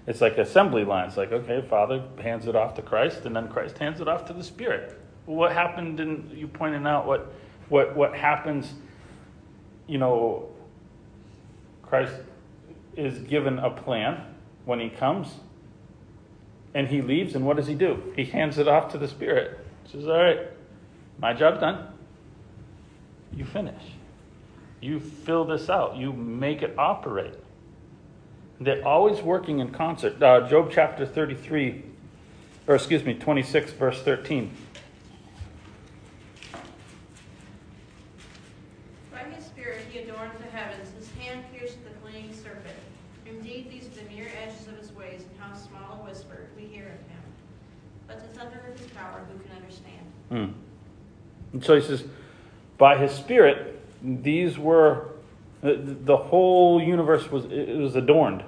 It's 0.06 0.20
like 0.20 0.38
assembly 0.38 0.84
lines, 0.84 1.16
like, 1.16 1.32
okay, 1.32 1.62
Father 1.68 2.02
hands 2.20 2.46
it 2.46 2.56
off 2.56 2.74
to 2.74 2.82
Christ, 2.82 3.24
and 3.24 3.36
then 3.36 3.48
Christ 3.48 3.78
hands 3.78 4.00
it 4.00 4.08
off 4.08 4.24
to 4.26 4.32
the 4.32 4.42
Spirit. 4.42 5.00
What 5.26 5.52
happened 5.52 6.00
in 6.00 6.30
you 6.34 6.48
pointed 6.48 6.86
out 6.86 7.06
what 7.06 7.32
what 7.68 7.94
what 7.94 8.14
happens, 8.14 8.72
you 9.86 9.98
know, 9.98 10.48
Christ 11.82 12.14
is 12.96 13.18
given 13.20 13.58
a 13.58 13.70
plan 13.70 14.22
when 14.64 14.80
he 14.80 14.88
comes 14.88 15.28
and 16.74 16.88
he 16.88 17.02
leaves, 17.02 17.34
and 17.34 17.44
what 17.44 17.56
does 17.56 17.66
he 17.66 17.74
do? 17.74 18.12
He 18.16 18.24
hands 18.24 18.58
it 18.58 18.66
off 18.66 18.92
to 18.92 18.98
the 18.98 19.08
Spirit. 19.08 19.58
He 19.84 19.92
says, 19.92 20.08
All 20.08 20.22
right, 20.22 20.40
my 21.18 21.34
job's 21.34 21.60
done. 21.60 21.88
You 23.34 23.44
finish. 23.44 23.82
You 24.80 25.00
fill 25.00 25.44
this 25.44 25.70
out. 25.70 25.96
You 25.96 26.12
make 26.12 26.62
it 26.62 26.74
operate. 26.76 27.34
They're 28.60 28.86
always 28.86 29.22
working 29.22 29.58
in 29.58 29.70
concert. 29.70 30.22
Uh, 30.22 30.48
Job 30.48 30.70
chapter 30.72 31.04
33, 31.06 31.82
or 32.66 32.74
excuse 32.74 33.04
me, 33.04 33.14
26, 33.14 33.72
verse 33.72 34.02
13. 34.02 34.50
By 39.10 39.24
his 39.34 39.44
spirit 39.44 39.80
he 39.90 40.00
adorned 40.00 40.32
the 40.38 40.56
heavens, 40.56 40.90
his 40.96 41.10
hand 41.12 41.44
pierced 41.52 41.78
the 41.84 41.90
fleeing 42.00 42.32
serpent. 42.32 42.76
Indeed, 43.26 43.70
these 43.70 43.86
are 43.86 44.02
the 44.02 44.14
mere 44.14 44.30
edges 44.42 44.68
of 44.68 44.76
his 44.78 44.92
ways, 44.92 45.24
and 45.28 45.40
how 45.40 45.56
small 45.56 46.00
a 46.00 46.04
whisper 46.08 46.48
we 46.56 46.66
hear 46.66 46.84
of 46.84 47.10
him. 47.10 47.22
But 48.06 48.20
the 48.20 48.38
thunder 48.38 48.62
of 48.68 48.78
his 48.78 48.88
power, 48.90 49.24
who 49.32 49.38
can 49.40 49.56
understand? 49.56 50.06
Hmm. 50.28 50.52
And 51.52 51.64
so 51.64 51.74
he 51.74 51.80
says, 51.80 52.04
by 52.78 52.96
his 52.96 53.12
spirit, 53.12 53.80
these 54.02 54.58
were 54.58 55.08
the, 55.62 55.74
the 55.74 56.16
whole 56.16 56.82
universe 56.82 57.30
was 57.30 57.44
it 57.44 57.76
was 57.76 57.94
adorned. 57.94 58.42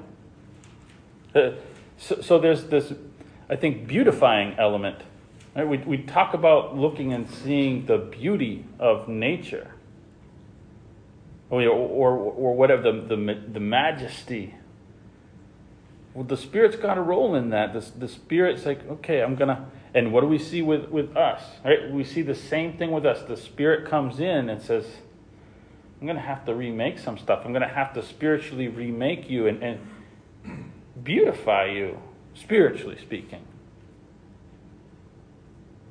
Uh, 1.34 1.52
so, 1.96 2.20
so 2.20 2.38
there's 2.38 2.64
this, 2.64 2.92
I 3.48 3.56
think, 3.56 3.86
beautifying 3.86 4.56
element. 4.58 4.98
Right? 5.54 5.66
We, 5.66 5.78
we 5.78 5.98
talk 5.98 6.34
about 6.34 6.76
looking 6.76 7.12
and 7.12 7.30
seeing 7.30 7.86
the 7.86 7.98
beauty 7.98 8.64
of 8.80 9.08
nature, 9.08 9.70
or, 11.50 11.62
or, 11.62 12.10
or 12.10 12.54
whatever, 12.54 12.82
the, 12.82 13.16
the, 13.16 13.40
the 13.52 13.60
majesty. 13.60 14.54
Well, 16.14 16.24
the 16.24 16.36
Spirit's 16.36 16.76
got 16.76 16.98
a 16.98 17.02
role 17.02 17.34
in 17.36 17.50
that. 17.50 17.72
The, 17.72 17.98
the 17.98 18.08
Spirit's 18.08 18.66
like, 18.66 18.88
okay, 18.88 19.20
I'm 19.20 19.36
to. 19.48 19.64
And 19.94 20.12
what 20.12 20.22
do 20.22 20.26
we 20.26 20.38
see 20.38 20.60
with, 20.60 20.88
with 20.88 21.16
us? 21.16 21.42
Right? 21.64 21.90
We 21.90 22.02
see 22.02 22.22
the 22.22 22.34
same 22.34 22.76
thing 22.76 22.90
with 22.90 23.06
us. 23.06 23.22
The 23.22 23.36
Spirit 23.36 23.88
comes 23.88 24.18
in 24.18 24.50
and 24.50 24.60
says, 24.60 24.84
I'm 26.00 26.06
going 26.06 26.16
to 26.16 26.22
have 26.22 26.44
to 26.46 26.54
remake 26.54 26.98
some 26.98 27.16
stuff. 27.16 27.42
I'm 27.44 27.52
going 27.52 27.62
to 27.62 27.68
have 27.68 27.94
to 27.94 28.02
spiritually 28.02 28.68
remake 28.68 29.30
you 29.30 29.46
and, 29.46 29.62
and 29.62 30.72
beautify 31.02 31.66
you, 31.66 31.98
spiritually 32.34 32.98
speaking. 33.00 33.40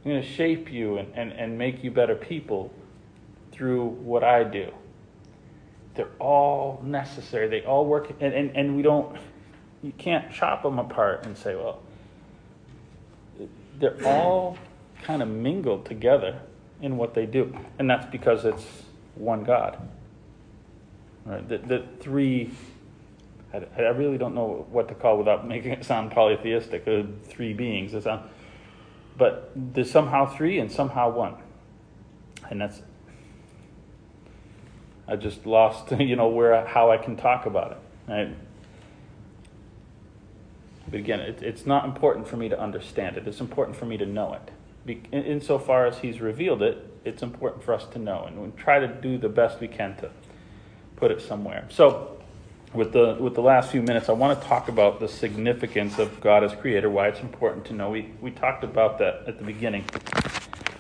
I'm 0.03 0.11
going 0.11 0.21
to 0.21 0.27
shape 0.27 0.69
you 0.69 0.97
and, 0.97 1.07
and, 1.15 1.31
and 1.31 1.57
make 1.57 1.81
you 1.81 1.89
better 1.89 2.15
people 2.15 2.73
through 3.53 3.85
what 3.85 4.23
I 4.23 4.43
do. 4.43 4.69
They're 5.95 6.11
all 6.19 6.81
necessary. 6.83 7.47
They 7.47 7.61
all 7.61 7.85
work, 7.85 8.09
and, 8.19 8.33
and, 8.33 8.55
and 8.57 8.75
we 8.75 8.81
don't, 8.81 9.17
you 9.81 9.93
can't 9.97 10.29
chop 10.31 10.63
them 10.63 10.77
apart 10.77 11.25
and 11.25 11.37
say, 11.37 11.55
well, 11.55 11.79
they're 13.83 14.07
all 14.07 14.57
kind 15.03 15.21
of 15.21 15.27
mingled 15.27 15.85
together 15.85 16.39
in 16.81 16.95
what 16.95 17.13
they 17.13 17.25
do. 17.25 17.53
And 17.77 17.89
that's 17.89 18.05
because 18.05 18.45
it's 18.45 18.65
one 19.15 19.43
God. 19.43 19.77
Right? 21.25 21.47
The, 21.47 21.57
the 21.57 21.85
three, 21.99 22.51
I, 23.53 23.65
I 23.77 23.89
really 23.89 24.17
don't 24.17 24.35
know 24.35 24.65
what 24.71 24.87
to 24.87 24.95
call 24.95 25.17
without 25.17 25.45
making 25.53 25.71
it 25.71 25.83
sound 25.83 26.11
polytheistic, 26.11 26.87
uh, 26.87 27.03
three 27.25 27.53
beings. 27.53 27.93
It's, 27.93 28.05
uh, 28.05 28.23
but 29.17 29.51
there's 29.53 29.91
somehow 29.91 30.27
three 30.27 30.59
and 30.59 30.71
somehow 30.71 31.11
one. 31.11 31.35
And 32.49 32.61
that's, 32.61 32.81
I 35.09 35.17
just 35.17 35.45
lost, 35.45 35.91
you 35.99 36.15
know, 36.15 36.29
where, 36.29 36.65
how 36.65 36.89
I 36.89 36.97
can 36.97 37.17
talk 37.17 37.45
about 37.45 37.73
it. 37.73 37.77
Right? 38.07 38.35
But 40.93 40.99
again, 40.99 41.21
it, 41.21 41.41
it's 41.41 41.65
not 41.65 41.85
important 41.85 42.27
for 42.27 42.37
me 42.37 42.49
to 42.49 42.59
understand 42.59 43.17
it. 43.17 43.27
It's 43.27 43.39
important 43.39 43.75
for 43.75 43.85
me 43.85 43.97
to 43.97 44.05
know 44.05 44.35
it. 44.35 44.51
Be, 44.85 45.01
in, 45.11 45.23
insofar 45.23 45.87
as 45.87 45.97
he's 45.97 46.21
revealed 46.21 46.61
it, 46.61 46.87
it's 47.03 47.23
important 47.23 47.63
for 47.63 47.73
us 47.73 47.87
to 47.93 47.97
know, 47.97 48.25
and 48.25 48.39
we 48.39 48.51
try 48.61 48.77
to 48.77 48.87
do 48.87 49.17
the 49.17 49.27
best 49.27 49.59
we 49.59 49.67
can 49.67 49.97
to 49.97 50.11
put 50.95 51.09
it 51.09 51.19
somewhere. 51.19 51.65
So, 51.69 52.21
with 52.75 52.91
the 52.91 53.17
with 53.19 53.33
the 53.33 53.41
last 53.41 53.71
few 53.71 53.81
minutes, 53.81 54.07
I 54.07 54.11
want 54.11 54.39
to 54.39 54.47
talk 54.47 54.67
about 54.67 54.99
the 54.99 55.07
significance 55.07 55.97
of 55.97 56.21
God 56.21 56.43
as 56.43 56.53
Creator. 56.53 56.91
Why 56.91 57.07
it's 57.07 57.21
important 57.21 57.65
to 57.65 57.73
know. 57.73 57.89
We 57.89 58.11
we 58.21 58.29
talked 58.29 58.63
about 58.63 58.99
that 58.99 59.23
at 59.25 59.39
the 59.39 59.43
beginning, 59.45 59.85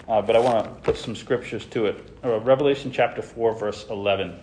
uh, 0.07 0.21
but 0.21 0.35
I 0.35 0.39
want 0.39 0.63
to 0.65 0.71
put 0.83 0.95
some 0.95 1.15
scriptures 1.15 1.65
to 1.71 1.87
it. 1.87 2.19
Uh, 2.23 2.39
Revelation 2.39 2.91
chapter 2.91 3.23
four, 3.23 3.55
verse 3.55 3.87
eleven. 3.89 4.35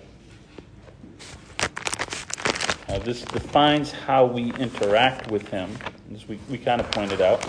Uh, 2.91 2.99
this 2.99 3.23
defines 3.23 3.93
how 3.93 4.25
we 4.25 4.53
interact 4.55 5.31
with 5.31 5.49
Him, 5.49 5.71
as 6.13 6.27
we, 6.27 6.41
we 6.49 6.59
kind 6.59 6.81
of 6.81 6.91
pointed 6.91 7.21
out. 7.21 7.41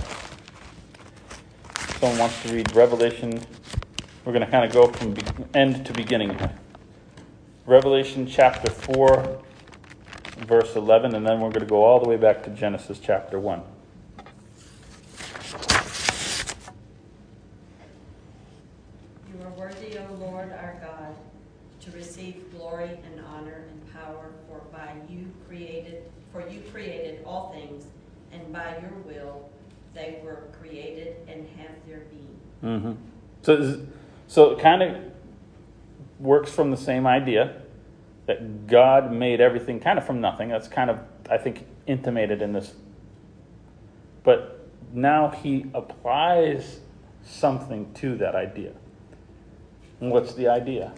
Someone 1.99 2.19
wants 2.19 2.43
to 2.43 2.53
read 2.53 2.71
Revelation. 2.75 3.41
We're 4.23 4.33
going 4.33 4.45
to 4.45 4.51
kind 4.51 4.65
of 4.65 4.71
go 4.71 4.87
from 4.87 5.15
be- 5.15 5.23
end 5.55 5.83
to 5.87 5.93
beginning 5.93 6.37
here. 6.37 6.53
Revelation 7.65 8.27
chapter 8.27 8.69
4, 8.69 9.39
verse 10.47 10.75
11, 10.75 11.15
and 11.15 11.25
then 11.25 11.39
we're 11.39 11.49
going 11.49 11.61
to 11.61 11.65
go 11.65 11.83
all 11.83 11.99
the 11.99 12.09
way 12.09 12.17
back 12.17 12.43
to 12.43 12.51
Genesis 12.51 12.99
chapter 12.99 13.39
1. 13.39 13.63
You 19.27 19.43
are 19.43 19.49
worthy, 19.51 19.97
O 19.97 20.13
Lord 20.19 20.51
our 20.51 20.77
God, 20.81 21.15
to 21.81 21.91
receive 21.91 22.51
glory 22.51 22.99
and 23.05 23.23
honor 23.25 23.65
and 23.69 23.93
power, 23.93 24.31
for 24.47 24.61
by 24.71 24.93
you 25.07 25.27
created, 25.47 26.03
for 26.31 26.47
you 26.47 26.61
created 26.71 27.23
all 27.25 27.51
things, 27.51 27.85
and 28.31 28.51
by 28.51 28.77
your 28.81 28.97
will 29.05 29.49
they 29.93 30.19
were 30.23 30.43
created 30.59 31.17
and 31.27 31.47
have 31.57 31.75
their 31.87 32.01
being. 32.09 32.39
Mm-hmm. 32.63 32.91
So, 33.41 33.81
so 34.27 34.51
it 34.51 34.59
kind 34.59 34.83
of 34.83 34.97
works 36.19 36.51
from 36.51 36.71
the 36.71 36.77
same 36.77 37.07
idea 37.07 37.61
that 38.27 38.67
God 38.67 39.11
made 39.11 39.41
everything 39.41 39.79
kind 39.79 39.97
of 39.97 40.05
from 40.05 40.21
nothing. 40.21 40.49
That's 40.49 40.67
kind 40.67 40.89
of, 40.89 40.99
I 41.29 41.37
think, 41.37 41.65
intimated 41.87 42.41
in 42.41 42.53
this. 42.53 42.73
But 44.23 44.67
now 44.93 45.29
he 45.29 45.65
applies 45.73 46.79
something 47.23 47.93
to 47.95 48.15
that 48.17 48.35
idea. 48.35 48.71
And 49.99 50.11
what's 50.11 50.33
the 50.33 50.47
idea? 50.47 50.93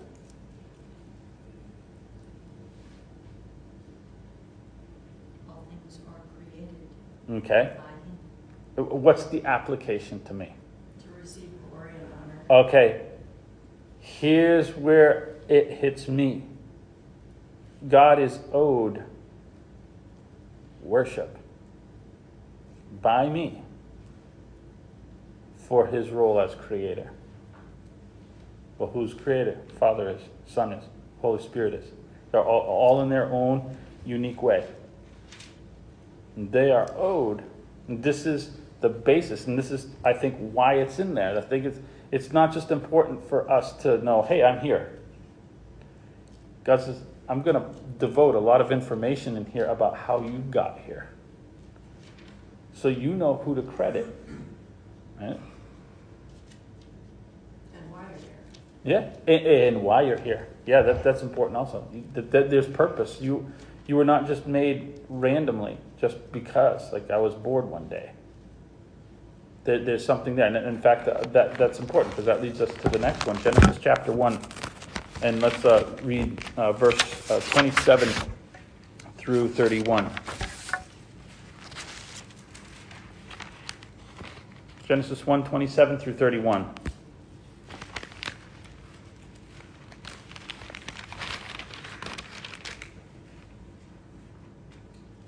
All 5.49 5.65
things 5.69 5.99
are 6.07 6.21
created 6.37 7.43
Okay. 7.43 7.75
What's 8.75 9.25
the 9.25 9.45
application 9.45 10.23
to 10.23 10.33
me? 10.33 10.53
To 11.01 11.19
receive 11.19 11.49
glory 11.69 11.89
and 11.89 12.13
honor. 12.13 12.22
Okay, 12.53 13.01
here's 13.99 14.75
where 14.75 15.37
it 15.49 15.71
hits 15.71 16.07
me. 16.07 16.43
God 17.89 18.19
is 18.19 18.37
owed 18.51 19.01
worship 20.83 21.35
by 23.01 23.27
me 23.27 23.63
for 25.67 25.87
his 25.87 26.11
role 26.11 26.39
as 26.39 26.53
creator. 26.53 27.09
Well, 28.77 28.91
who's 28.91 29.15
creator? 29.15 29.57
Father 29.79 30.09
is, 30.09 30.21
Son 30.45 30.73
is, 30.73 30.83
Holy 31.21 31.41
Spirit 31.41 31.73
is. 31.73 31.85
They're 32.31 32.45
all, 32.45 32.61
all 32.61 33.01
in 33.01 33.09
their 33.09 33.31
own 33.33 33.75
unique 34.05 34.43
way. 34.43 34.63
And 36.35 36.51
they 36.51 36.69
are 36.69 36.93
owed. 36.95 37.41
And 37.87 38.03
this 38.03 38.27
is 38.27 38.51
the 38.79 38.89
basis, 38.89 39.47
and 39.47 39.57
this 39.57 39.71
is, 39.71 39.87
I 40.05 40.13
think, 40.13 40.35
why 40.37 40.75
it's 40.75 40.99
in 40.99 41.15
there. 41.15 41.35
I 41.35 41.41
think 41.41 41.65
it's, 41.65 41.79
it's 42.13 42.31
not 42.31 42.53
just 42.53 42.69
important 42.69 43.27
for 43.27 43.49
us 43.49 43.73
to 43.77 43.97
know, 43.97 44.21
hey, 44.21 44.43
I'm 44.43 44.59
here. 44.59 44.99
God 46.63 46.79
says, 46.79 47.01
I'm 47.27 47.41
going 47.41 47.55
to 47.55 47.67
devote 47.97 48.35
a 48.35 48.39
lot 48.39 48.61
of 48.61 48.71
information 48.71 49.35
in 49.35 49.45
here 49.45 49.65
about 49.65 49.97
how 49.97 50.21
you 50.21 50.37
got 50.51 50.79
here. 50.85 51.09
So 52.75 52.87
you 52.87 53.15
know 53.15 53.37
who 53.37 53.55
to 53.55 53.63
credit. 53.63 54.05
Right? 55.19 55.39
And 57.73 57.91
why 57.91 58.03
you're 58.03 58.19
here. 58.19 59.15
Yeah, 59.25 59.33
and, 59.33 59.47
and 59.47 59.83
why 59.83 60.03
you're 60.03 60.21
here. 60.21 60.47
Yeah, 60.67 60.83
that, 60.83 61.03
that's 61.03 61.23
important 61.23 61.57
also. 61.57 61.87
That, 62.13 62.29
that 62.29 62.51
there's 62.51 62.67
purpose. 62.67 63.21
You 63.21 63.51
you 63.87 63.95
were 63.95 64.05
not 64.05 64.27
just 64.27 64.45
made 64.45 65.01
randomly, 65.09 65.77
just 65.99 66.31
because. 66.31 66.93
Like 66.93 67.09
I 67.09 67.17
was 67.17 67.33
bored 67.33 67.65
one 67.65 67.89
day. 67.89 68.11
There, 69.63 69.79
there's 69.79 70.05
something 70.05 70.35
there, 70.35 70.47
and 70.47 70.57
in 70.57 70.81
fact, 70.81 71.05
that, 71.05 71.31
that 71.31 71.57
that's 71.57 71.79
important 71.79 72.11
because 72.13 72.25
that 72.25 72.41
leads 72.41 72.59
us 72.59 72.73
to 72.73 72.89
the 72.89 72.99
next 72.99 73.25
one, 73.25 73.41
Genesis 73.41 73.77
chapter 73.81 74.11
one, 74.11 74.39
and 75.21 75.41
let's 75.41 75.63
uh, 75.63 75.89
read 76.03 76.43
uh, 76.57 76.73
verse 76.73 77.31
uh, 77.31 77.39
27 77.39 78.09
through 79.17 79.47
31. 79.47 80.11
Genesis 84.85 85.25
1, 85.25 85.45
27 85.45 85.97
through 85.97 86.13
31. 86.13 86.69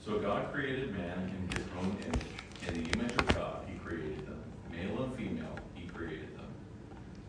So 0.06 0.20
God 0.20 0.52
created 0.52 0.92
man 0.92 1.32
in 1.50 1.58
his 1.58 1.66
own 1.80 1.98
image. 2.06 2.45
In 2.68 2.84
the 2.84 2.90
image 2.98 3.12
of 3.12 3.28
God, 3.36 3.64
he 3.68 3.78
created 3.78 4.26
them. 4.26 4.42
Male 4.72 5.04
and 5.04 5.16
female, 5.16 5.56
he 5.76 5.88
created 5.88 6.36
them. 6.36 6.48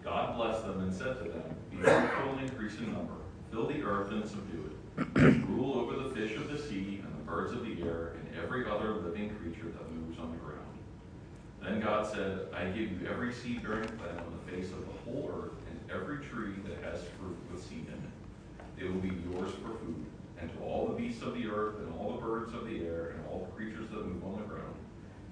God 0.03 0.37
blessed 0.37 0.67
them 0.67 0.81
and 0.81 0.95
said 0.95 1.19
to 1.19 1.25
them, 1.25 1.43
Be 1.71 1.77
fruitful 1.77 2.33
and 2.33 2.49
increase 2.49 2.79
in 2.79 2.93
number. 2.93 3.13
Fill 3.51 3.67
the 3.67 3.83
earth 3.83 4.11
and 4.13 4.27
subdue 4.27 4.71
it. 4.97 5.47
Rule 5.47 5.79
over 5.79 6.09
the 6.09 6.15
fish 6.15 6.37
of 6.37 6.51
the 6.51 6.59
sea 6.59 7.03
and 7.05 7.13
the 7.13 7.31
birds 7.31 7.53
of 7.53 7.65
the 7.65 7.83
air 7.83 8.15
and 8.15 8.43
every 8.43 8.65
other 8.65 8.93
living 8.95 9.29
creature 9.37 9.69
that 9.69 9.93
moves 9.93 10.19
on 10.19 10.31
the 10.31 10.39
ground. 10.39 10.63
Then 11.63 11.81
God 11.81 12.07
said, 12.11 12.47
I 12.55 12.65
give 12.67 12.93
you 12.93 13.07
every 13.09 13.33
seed-bearing 13.33 13.89
plant 13.99 14.19
on 14.19 14.39
the 14.39 14.51
face 14.51 14.73
of 14.73 14.81
the 14.81 14.93
whole 15.05 15.31
earth 15.37 15.53
and 15.69 15.91
every 15.91 16.25
tree 16.25 16.55
that 16.65 16.83
has 16.91 17.03
fruit 17.19 17.37
with 17.53 17.63
seed 17.63 17.87
in 17.87 17.93
it. 17.93 18.85
It 18.85 18.93
will 18.93 19.01
be 19.01 19.13
yours 19.31 19.53
for 19.53 19.77
food 19.85 20.07
and 20.41 20.51
to 20.53 20.59
all 20.65 20.87
the 20.87 20.95
beasts 20.95 21.23
of 21.23 21.35
the 21.35 21.47
earth, 21.47 21.79
and 21.79 21.93
all 21.99 22.13
the 22.13 22.21
birds 22.21 22.53
of 22.53 22.67
the 22.67 22.85
air, 22.85 23.15
and 23.17 23.27
all 23.27 23.49
the 23.49 23.53
creatures 23.57 23.89
that 23.91 24.07
move 24.07 24.23
on 24.25 24.37
the 24.37 24.47
ground, 24.47 24.76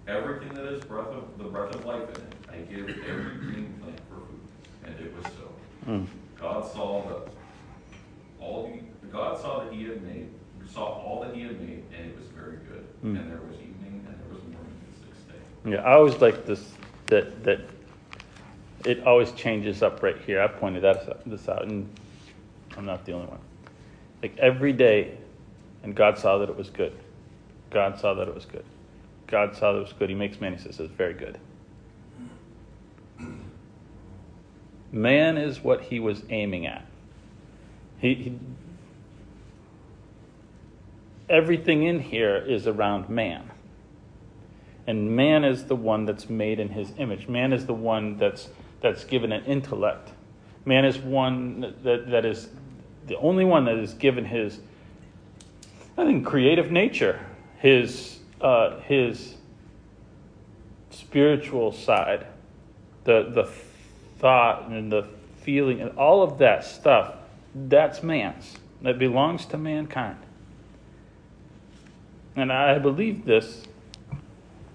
everything 0.07 0.55
that 0.55 0.67
is 0.67 0.85
breath 0.85 1.09
of 1.09 1.39
the 1.39 1.45
breath 1.45 1.75
of 1.75 1.85
life 1.85 2.03
in 2.03 2.23
it, 2.23 2.35
I 2.51 2.57
give 2.73 2.89
every 3.09 3.37
green 3.37 3.75
plant 3.81 4.01
for 4.09 4.17
food. 4.17 4.41
And 4.85 5.01
it 5.01 5.15
was 5.17 5.33
so. 5.33 5.91
Mm. 5.91 6.07
God 6.41 6.73
saw 6.73 7.09
that 7.09 7.33
all 8.41 8.71
he, 8.73 8.81
God 9.11 9.41
saw 9.41 9.65
that 9.65 9.73
he 9.73 9.85
had 9.85 10.03
made, 10.03 10.29
saw 10.71 10.85
all 10.85 11.23
that 11.23 11.35
he 11.35 11.43
had 11.43 11.61
made, 11.61 11.85
and 11.97 12.11
it 12.11 12.19
was 12.19 12.29
very 12.29 12.57
good. 12.69 12.87
Mm. 13.03 13.19
And 13.21 13.31
there 13.31 13.41
was 13.49 13.57
evening, 13.57 14.05
and 14.07 14.19
there 14.19 14.35
was 14.35 14.43
morning 14.43 14.77
the 14.93 15.07
sixth 15.07 15.29
day. 15.29 15.71
Yeah, 15.71 15.83
I 15.83 15.95
always 15.95 16.21
like 16.21 16.47
this 16.47 16.73
that 17.07 17.45
that 17.45 17.61
it 18.85 19.07
always 19.07 19.33
changes 19.33 19.83
up 19.83 20.03
right 20.03 20.19
here. 20.19 20.43
I 20.43 20.47
pointed 20.49 20.83
that 20.83 21.25
this 21.27 21.49
out, 21.49 21.65
and 21.65 21.89
I'm 22.77 22.85
not 22.85 23.05
the 23.05 23.13
only 23.13 23.29
one. 23.29 23.41
Like 24.23 24.37
every 24.39 24.73
day, 24.73 25.17
and 25.83 25.95
God 25.95 26.19
saw 26.19 26.39
that 26.39 26.49
it 26.49 26.57
was 26.57 26.71
good. 26.71 26.95
God 27.71 27.99
saw 27.99 28.15
that 28.15 28.29
it 28.29 28.35
was 28.35 28.45
good. 28.45 28.65
God 29.27 29.57
saw 29.57 29.73
that 29.73 29.79
it 29.79 29.83
was 29.83 29.93
good. 29.93 30.09
He 30.09 30.15
makes 30.15 30.41
man. 30.41 30.53
He 30.53 30.59
says 30.59 30.79
it's 30.79 30.93
very 30.93 31.15
good. 31.15 31.39
Man 34.93 35.37
is 35.37 35.61
what 35.61 35.83
he 35.83 35.99
was 35.99 36.23
aiming 36.31 36.67
at. 36.67 36.87
He, 37.99 38.15
he 38.15 38.39
everything 41.29 41.83
in 41.85 42.01
here 42.01 42.37
is 42.37 42.67
around 42.67 43.09
man. 43.09 43.51
And 44.87 45.17
man 45.17 45.45
is 45.45 45.65
the 45.65 45.77
one 45.77 46.05
that's 46.05 46.29
made 46.29 46.61
in 46.61 46.69
his 46.69 46.93
image. 46.99 47.27
Man 47.27 47.53
is 47.53 47.67
the 47.67 47.75
one 47.75 48.19
that's 48.19 48.49
that's 48.81 49.05
given 49.05 49.33
an 49.33 49.45
intellect. 49.47 50.13
Man 50.67 50.85
is 50.85 50.99
one 50.99 51.75
that, 51.83 52.11
that 52.11 52.25
is 52.25 52.49
the 53.07 53.17
only 53.17 53.45
one 53.45 53.65
that 53.65 53.77
is 53.77 53.95
given 53.95 54.25
his 54.25 54.61
I 55.97 56.05
think 56.05 56.27
creative 56.27 56.71
nature, 56.71 57.21
his 57.59 58.19
uh, 58.41 58.81
his 58.81 59.37
spiritual 60.91 61.73
side, 61.73 62.27
the 63.05 63.31
the 63.31 63.51
thought 64.19 64.69
and 64.69 64.91
the 64.91 65.07
feeling 65.43 65.81
and 65.81 65.97
all 65.99 66.23
of 66.23 66.39
that 66.39 66.65
stuff, 66.65 67.15
that's 67.55 68.03
man's. 68.03 68.57
That 68.83 68.99
belongs 68.99 69.47
to 69.47 69.59
mankind. 69.59 70.19
And 72.37 72.53
I 72.53 72.79
believe 72.79 73.25
this 73.25 73.63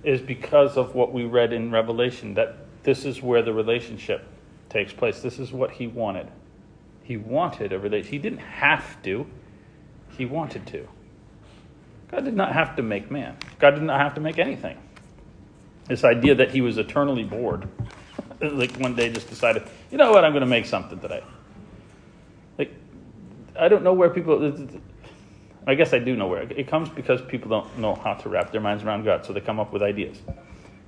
is 0.03 0.21
because 0.21 0.77
of 0.77 0.95
what 0.95 1.11
we 1.11 1.25
read 1.25 1.53
in 1.53 1.71
Revelation 1.71 2.33
that 2.35 2.57
this 2.83 3.05
is 3.05 3.21
where 3.21 3.41
the 3.41 3.53
relationship 3.53 4.25
takes 4.69 4.93
place. 4.93 5.21
This 5.21 5.39
is 5.39 5.51
what 5.51 5.71
he 5.71 5.87
wanted. 5.87 6.31
He 7.03 7.17
wanted 7.17 7.73
a 7.73 7.79
relationship. 7.79 8.11
He 8.11 8.17
didn't 8.19 8.39
have 8.39 9.01
to, 9.03 9.27
he 10.17 10.25
wanted 10.25 10.65
to. 10.67 10.87
God 12.11 12.25
did 12.25 12.35
not 12.35 12.53
have 12.53 12.75
to 12.77 12.81
make 12.81 13.11
man, 13.11 13.37
God 13.59 13.71
did 13.71 13.83
not 13.83 13.99
have 13.99 14.15
to 14.15 14.21
make 14.21 14.39
anything. 14.39 14.77
This 15.87 16.03
idea 16.03 16.35
that 16.35 16.51
he 16.51 16.61
was 16.61 16.77
eternally 16.77 17.23
bored, 17.23 17.67
like 18.41 18.75
one 18.77 18.95
day 18.95 19.11
just 19.11 19.29
decided, 19.29 19.63
you 19.91 19.97
know 19.97 20.11
what, 20.11 20.23
I'm 20.23 20.31
going 20.31 20.41
to 20.41 20.47
make 20.47 20.65
something 20.65 20.99
today. 20.99 21.23
Like, 22.57 22.71
I 23.57 23.67
don't 23.67 23.83
know 23.83 23.93
where 23.93 24.09
people. 24.09 24.67
I 25.67 25.75
guess 25.75 25.93
I 25.93 25.99
do 25.99 26.15
know 26.15 26.27
where. 26.27 26.43
It 26.43 26.67
comes 26.67 26.89
because 26.89 27.21
people 27.21 27.49
don't 27.49 27.77
know 27.77 27.95
how 27.95 28.13
to 28.13 28.29
wrap 28.29 28.51
their 28.51 28.61
minds 28.61 28.83
around 28.83 29.03
God, 29.03 29.25
so 29.25 29.33
they 29.33 29.41
come 29.41 29.59
up 29.59 29.73
with 29.73 29.83
ideas. 29.83 30.17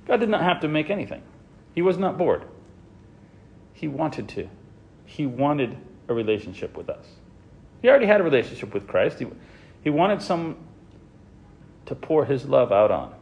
God 0.06 0.18
did 0.18 0.28
not 0.28 0.42
have 0.42 0.60
to 0.60 0.68
make 0.68 0.90
anything. 0.90 1.22
He 1.74 1.82
was 1.82 1.98
not 1.98 2.18
bored. 2.18 2.44
He 3.74 3.86
wanted 3.86 4.28
to. 4.30 4.48
He 5.04 5.26
wanted 5.26 5.76
a 6.08 6.14
relationship 6.14 6.76
with 6.76 6.88
us. 6.88 7.04
He 7.80 7.88
already 7.88 8.06
had 8.06 8.20
a 8.20 8.24
relationship 8.24 8.72
with 8.72 8.86
Christ. 8.86 9.18
He, 9.18 9.26
he 9.82 9.90
wanted 9.90 10.22
some 10.22 10.56
to 11.86 11.94
pour 11.94 12.24
his 12.24 12.46
love 12.46 12.72
out 12.72 12.90
on. 12.90 13.14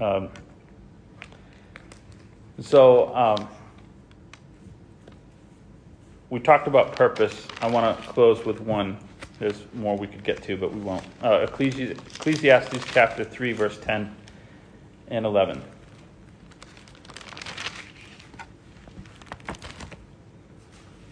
Um, 0.00 0.28
so, 2.60 3.14
um, 3.14 3.48
we 6.30 6.40
talked 6.40 6.66
about 6.66 6.94
purpose. 6.94 7.46
I 7.60 7.68
want 7.68 7.98
to 7.98 8.08
close 8.08 8.44
with 8.44 8.60
one. 8.60 8.98
There's 9.38 9.62
more 9.74 9.96
we 9.96 10.06
could 10.06 10.24
get 10.24 10.42
to, 10.42 10.56
but 10.56 10.72
we 10.74 10.80
won't. 10.80 11.04
Uh, 11.22 11.46
Ecclesi- 11.46 11.92
Ecclesiastes 11.92 12.84
chapter 12.92 13.24
3, 13.24 13.52
verse 13.52 13.78
10 13.78 14.14
and 15.08 15.24
11. 15.24 15.62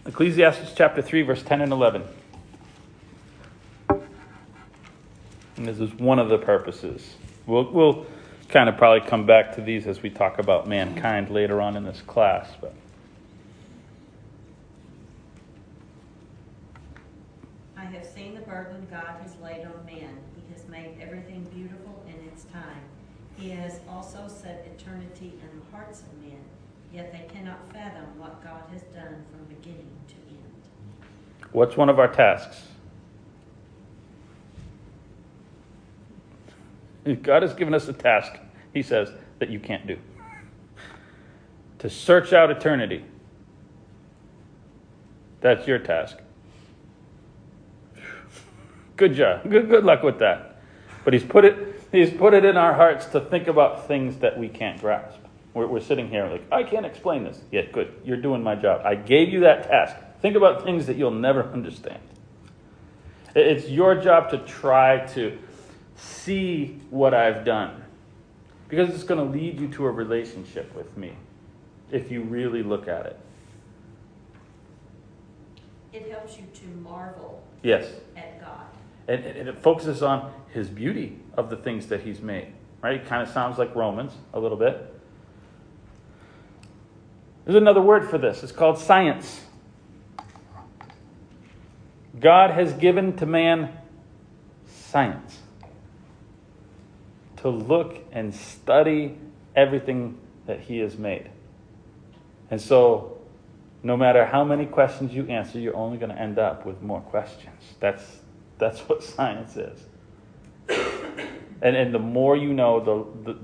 Ecclesiastes 0.07 0.73
chapter 0.75 1.01
3, 1.01 1.23
verse 1.23 1.43
10 1.43 1.63
and 1.63 1.73
11. 1.73 2.03
And 5.57 5.67
this 5.67 5.81
is 5.81 5.93
one 5.95 6.19
of 6.19 6.29
the 6.29 6.39
purposes. 6.39 7.17
We'll, 7.47 7.71
we'll 7.71 8.07
kind 8.49 8.69
of 8.69 8.77
probably 8.77 9.09
come 9.09 9.25
back 9.25 9.55
to 9.57 9.63
these 9.63 9.87
as 9.87 10.03
we 10.03 10.11
talk 10.11 10.39
about 10.39 10.69
mankind 10.69 11.31
later 11.31 11.61
on 11.61 11.77
in 11.77 11.85
this 11.85 12.03
class. 12.03 12.49
But 12.61 12.75
I 17.77 17.85
have 17.85 18.05
seen 18.05 18.35
the 18.35 18.43
burden 18.43 18.87
God 18.91 19.17
has 19.23 19.35
laid 19.43 19.65
on 19.65 19.85
man. 19.87 20.19
He 20.35 20.53
has 20.53 20.69
made 20.69 20.99
everything 21.01 21.45
beautiful 21.55 22.05
in 22.07 22.29
its 22.29 22.45
time. 22.45 22.83
He 23.39 23.51
has 23.51 23.81
also 23.89 24.29
set 24.29 24.67
eternity 24.79 25.35
in 25.43 25.61
the 25.61 25.77
hearts 25.77 26.01
of 26.01 26.23
men, 26.23 26.39
yet 26.93 27.13
they 27.13 27.27
cannot 27.33 27.61
fathom 27.73 28.19
what 28.19 28.43
God 28.43 28.63
has 28.73 28.83
done 28.95 29.25
from 29.31 29.45
beginning 29.49 29.91
to 30.09 30.15
end. 30.15 31.51
what's 31.53 31.77
one 31.77 31.89
of 31.89 31.99
our 31.99 32.09
tasks? 32.09 32.63
God 37.15 37.43
has 37.43 37.55
given 37.55 37.75
us 37.75 37.89
a 37.89 37.93
task, 37.93 38.33
He 38.75 38.83
says, 38.83 39.13
that 39.39 39.51
you 39.51 39.61
can't 39.61 39.87
do 39.87 39.99
to 41.79 41.91
search 41.91 42.33
out 42.33 42.51
eternity. 42.51 43.05
That's 45.41 45.67
your 45.67 45.79
task. 45.79 46.19
Good 48.97 49.15
job. 49.15 49.49
Good, 49.49 49.69
good 49.69 49.85
luck 49.85 50.03
with 50.03 50.19
that. 50.21 50.63
But 51.05 51.13
he's 51.13 51.23
put 51.23 51.45
it 51.45 51.83
he's 51.93 52.11
put 52.11 52.35
it 52.35 52.45
in 52.45 52.57
our 52.57 52.75
hearts 52.75 53.07
to 53.07 53.21
think 53.21 53.47
about 53.47 53.87
things 53.87 54.17
that 54.19 54.39
we 54.39 54.49
can't 54.49 54.81
grasp. 54.81 55.19
We're, 55.55 55.67
we're 55.67 55.81
sitting 55.81 56.09
here 56.09 56.27
like, 56.27 56.43
I 56.51 56.63
can't 56.63 56.87
explain 56.87 57.25
this. 57.25 57.41
Yeah, 57.53 57.63
good. 57.73 57.95
You're 58.05 58.17
doing 58.17 58.43
my 58.43 58.55
job. 58.55 58.83
I 58.85 58.95
gave 58.95 59.29
you 59.29 59.41
that 59.41 59.65
task. 59.65 59.97
Think 60.21 60.35
about 60.35 60.65
things 60.65 60.87
that 60.87 60.97
you'll 60.97 61.11
never 61.11 61.45
understand. 61.53 62.01
It's 63.35 63.69
your 63.69 63.95
job 63.95 64.31
to 64.31 64.39
try 64.39 65.07
to 65.09 65.39
see 65.97 66.81
what 66.91 67.15
I've 67.15 67.45
done 67.45 67.83
because 68.69 68.91
it's 68.91 69.05
going 69.05 69.25
to 69.25 69.39
lead 69.39 69.61
you 69.61 69.69
to 69.69 69.87
a 69.87 69.91
relationship 69.91 70.75
with 70.75 70.97
me 70.97 71.15
if 71.91 72.11
you 72.11 72.23
really 72.23 72.63
look 72.63 72.89
at 72.89 73.07
it. 73.07 73.21
It 75.93 76.11
helps 76.11 76.37
you 76.37 76.45
to 76.53 76.67
marvel 76.83 77.43
Yes. 77.63 77.91
at 78.17 78.41
God. 78.41 78.67
And, 79.09 79.25
and 79.25 79.49
it 79.49 79.59
focuses 79.63 80.03
on 80.03 80.33
his 80.53 80.69
beauty 80.69 81.19
of 81.37 81.49
the 81.49 81.57
things 81.57 81.87
that 81.87 82.01
he's 82.01 82.21
made, 82.21 82.53
right? 82.83 82.95
It 82.97 83.07
kind 83.07 83.23
of 83.23 83.29
sounds 83.33 83.59
like 83.59 83.75
Romans 83.75 84.13
a 84.35 84.41
little 84.41 84.59
bit. 84.59 84.93
There's 87.45 87.57
another 87.57 87.81
word 87.81 88.11
for 88.11 88.19
this. 88.19 88.43
It's 88.43 88.53
called 88.53 88.79
science. 88.79 89.43
God 92.19 92.51
has 92.51 92.73
given 92.73 93.17
to 93.19 93.27
man 93.27 93.73
science 94.67 95.39
to 97.47 97.51
look 97.51 97.99
and 98.11 98.35
study 98.35 99.17
everything 99.55 100.19
that 100.47 100.61
he 100.61 100.79
has 100.79 100.99
made. 100.99 101.31
And 102.51 102.61
so, 102.61 103.19
no 103.83 103.97
matter 103.97 104.27
how 104.27 104.45
many 104.45 104.67
questions 104.67 105.15
you 105.15 105.27
answer, 105.29 105.61
you're 105.61 105.77
only 105.77 105.97
going 105.97 106.11
to 106.11 106.21
end 106.21 106.39
up 106.39 106.67
with 106.67 106.83
more 106.83 107.01
questions. 107.01 107.75
That's, 107.79 108.03
that's 108.59 108.81
what 108.81 109.03
science 109.15 109.57
is. 109.57 109.81
And, 111.63 111.77
and 111.77 111.95
the 111.95 112.01
more 112.01 112.37
you 112.37 112.53
know, 112.53 112.81
the, 112.81 113.33
the, 113.33 113.39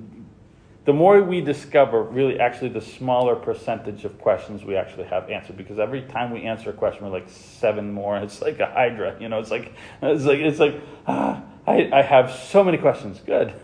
the 0.85 0.93
more 0.93 1.23
we 1.23 1.41
discover, 1.41 2.03
really, 2.03 2.41
actually, 2.41 2.71
the 2.71 2.81
smaller 2.81 3.37
percentage 3.37 4.05
of 4.05 4.19
questions 4.19 4.65
we 4.65 4.75
actually 4.75 5.05
have 5.05 5.31
answered. 5.31 5.57
Because 5.57 5.79
every 5.79 6.03
time 6.03 6.33
we 6.33 6.43
answer 6.43 6.71
a 6.71 6.73
question, 6.73 7.05
we're 7.05 7.13
like 7.13 7.29
seven 7.29 7.93
more. 7.93 8.17
It's 8.17 8.43
like 8.43 8.59
a 8.59 8.67
hydra, 8.67 9.17
you 9.21 9.29
know. 9.29 9.39
It's 9.39 9.53
like 9.53 9.73
it's 10.03 10.25
like 10.25 10.41
it's 10.41 10.59
like 10.59 10.81
ah, 11.07 11.41
I, 11.69 11.89
I 11.93 12.03
have 12.03 12.33
so 12.33 12.65
many 12.65 12.79
questions. 12.79 13.21
Good, 13.25 13.55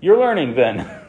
you're 0.00 0.18
learning 0.18 0.54
then. 0.54 0.90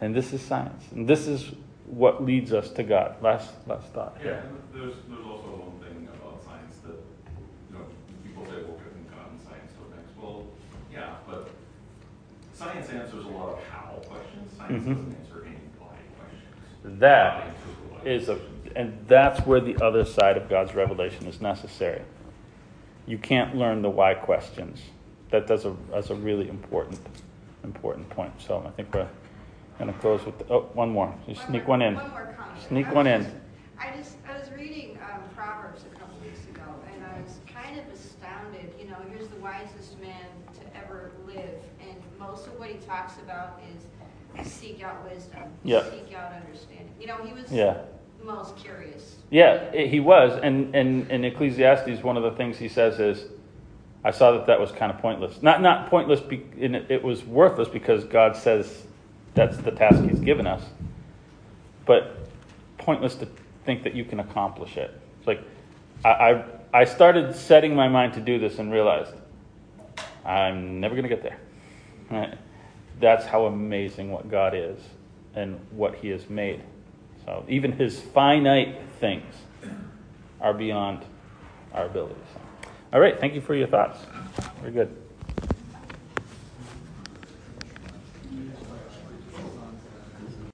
And 0.00 0.14
this 0.14 0.32
is 0.32 0.40
science, 0.40 0.84
and 0.92 1.08
this 1.08 1.26
is 1.26 1.50
what 1.86 2.22
leads 2.24 2.52
us 2.52 2.70
to 2.70 2.84
God. 2.84 3.20
Last 3.20 3.50
last 3.66 3.92
thought. 3.92 4.16
Yeah, 4.24 4.42
there's, 4.72 4.94
there's 5.08 5.26
also 5.26 5.48
one 5.66 5.80
thing 5.84 6.06
about 6.14 6.40
science 6.44 6.76
that, 6.86 6.94
you 7.68 7.74
know, 7.76 7.84
people 8.24 8.44
say, 8.46 8.62
well, 8.62 8.78
couldn't 8.78 9.10
God 9.10 9.32
and 9.32 9.40
science 9.40 9.72
go 9.72 9.96
next? 9.96 10.16
Well, 10.16 10.44
yeah, 10.92 11.16
but 11.26 11.50
science 12.54 12.88
answers 12.90 13.24
a 13.24 13.28
lot 13.28 13.54
of 13.54 13.64
how 13.64 13.94
questions, 14.06 14.52
science 14.56 14.84
Mhm. 14.84 14.88
doesn't 14.94 15.16
answer 15.18 15.44
any 15.46 15.56
why 15.80 15.88
questions. 16.16 17.00
That 17.00 17.34
God 17.34 17.42
answers 17.48 17.76
the 17.82 17.94
why. 17.94 18.08
is 18.08 18.28
a, 18.28 18.38
and 18.76 19.04
that's 19.08 19.44
where 19.44 19.60
the 19.60 19.84
other 19.84 20.04
side 20.04 20.36
of 20.36 20.48
God's 20.48 20.76
revelation 20.76 21.26
is 21.26 21.40
necessary. 21.40 22.02
You 23.04 23.18
can't 23.18 23.56
learn 23.56 23.82
the 23.82 23.90
why 23.90 24.14
questions. 24.14 24.80
That 25.32 25.48
does 25.48 25.64
a 25.64 25.74
that's 25.90 26.10
a 26.10 26.14
really 26.14 26.48
important 26.48 27.00
important 27.64 28.08
point. 28.10 28.32
So 28.38 28.62
I 28.66 28.70
think 28.70 28.94
we're 28.94 29.08
going 29.78 29.92
to 29.92 29.98
close 30.00 30.24
with 30.24 30.38
the, 30.38 30.46
oh 30.52 30.60
one 30.74 30.90
more. 30.90 31.14
You 31.26 31.34
sneak 31.34 31.62
more- 31.62 31.70
one 31.78 31.82
in. 31.82 31.94
One 31.96 32.10
more 32.10 32.34
comment. 32.38 32.62
Sneak 32.68 32.92
one 32.94 33.06
in. 33.06 33.26
I 33.80 33.96
just, 33.96 34.16
I 34.28 34.38
was 34.38 34.50
reading 34.56 34.98
um, 35.12 35.20
Proverbs 35.36 35.84
a 35.92 35.98
couple 35.98 36.18
weeks 36.24 36.44
ago, 36.46 36.62
and 36.92 37.04
I 37.04 37.20
was 37.22 37.38
kind 37.52 37.78
of 37.78 37.84
astounded, 37.92 38.72
you 38.80 38.88
know, 38.88 38.96
here's 39.12 39.28
the 39.28 39.36
wisest 39.36 40.00
man 40.00 40.26
to 40.54 40.76
ever 40.76 41.12
live, 41.26 41.60
and 41.80 41.94
most 42.18 42.46
of 42.48 42.58
what 42.58 42.68
he 42.70 42.78
talks 42.78 43.14
about 43.18 43.60
is 43.72 44.50
seek 44.50 44.82
out 44.82 45.08
wisdom. 45.08 45.42
Yeah. 45.64 45.84
Seek 45.90 46.12
out 46.14 46.32
understanding. 46.32 46.90
You 47.00 47.06
know, 47.06 47.16
he 47.24 47.32
was 47.32 47.52
Yeah. 47.52 47.78
most 48.24 48.56
curious. 48.56 49.16
Yeah, 49.30 49.70
he 49.72 50.00
was, 50.00 50.38
and 50.42 50.74
and 50.74 51.08
in 51.10 51.24
Ecclesiastes, 51.24 52.02
one 52.02 52.16
of 52.16 52.22
the 52.24 52.32
things 52.32 52.58
he 52.58 52.68
says 52.68 52.98
is, 52.98 53.26
"I 54.04 54.10
saw 54.10 54.32
that 54.32 54.46
that 54.46 54.60
was 54.60 54.72
kind 54.72 54.92
of 54.92 54.98
pointless. 54.98 55.42
Not 55.42 55.62
not 55.62 55.90
pointless. 55.90 56.20
Be, 56.20 56.44
it, 56.58 56.90
it 56.90 57.02
was 57.02 57.24
worthless 57.24 57.68
because 57.68 58.04
God 58.04 58.36
says 58.36 58.86
that's 59.34 59.56
the 59.58 59.70
task 59.70 60.02
He's 60.04 60.20
given 60.20 60.46
us, 60.46 60.62
but 61.86 62.16
pointless 62.78 63.14
to 63.16 63.28
think 63.64 63.82
that 63.82 63.94
you 63.94 64.04
can 64.04 64.20
accomplish 64.20 64.76
it. 64.76 64.98
It's 65.18 65.26
like 65.26 65.42
I 66.04 66.08
I, 66.08 66.44
I 66.72 66.84
started 66.84 67.34
setting 67.34 67.74
my 67.74 67.88
mind 67.88 68.14
to 68.14 68.20
do 68.20 68.38
this 68.38 68.58
and 68.58 68.72
realized 68.72 69.14
I'm 70.24 70.80
never 70.80 70.94
going 70.94 71.08
to 71.08 71.08
get 71.08 71.22
there. 71.22 71.38
Right? 72.10 72.38
That's 73.00 73.24
how 73.24 73.46
amazing 73.46 74.10
what 74.10 74.30
God 74.30 74.54
is 74.54 74.78
and 75.34 75.58
what 75.70 75.94
He 75.96 76.08
has 76.08 76.28
made. 76.28 76.62
So 77.24 77.44
even 77.48 77.72
His 77.72 78.00
finite 78.00 78.80
things 79.00 79.34
are 80.40 80.54
beyond 80.54 81.04
our 81.72 81.86
abilities. 81.86 82.16
All 82.92 83.00
right, 83.00 83.18
thank 83.20 83.34
you 83.34 83.40
for 83.40 83.54
your 83.54 83.68
thoughts. 83.68 83.98
Very 84.60 84.72
good. 84.72 85.07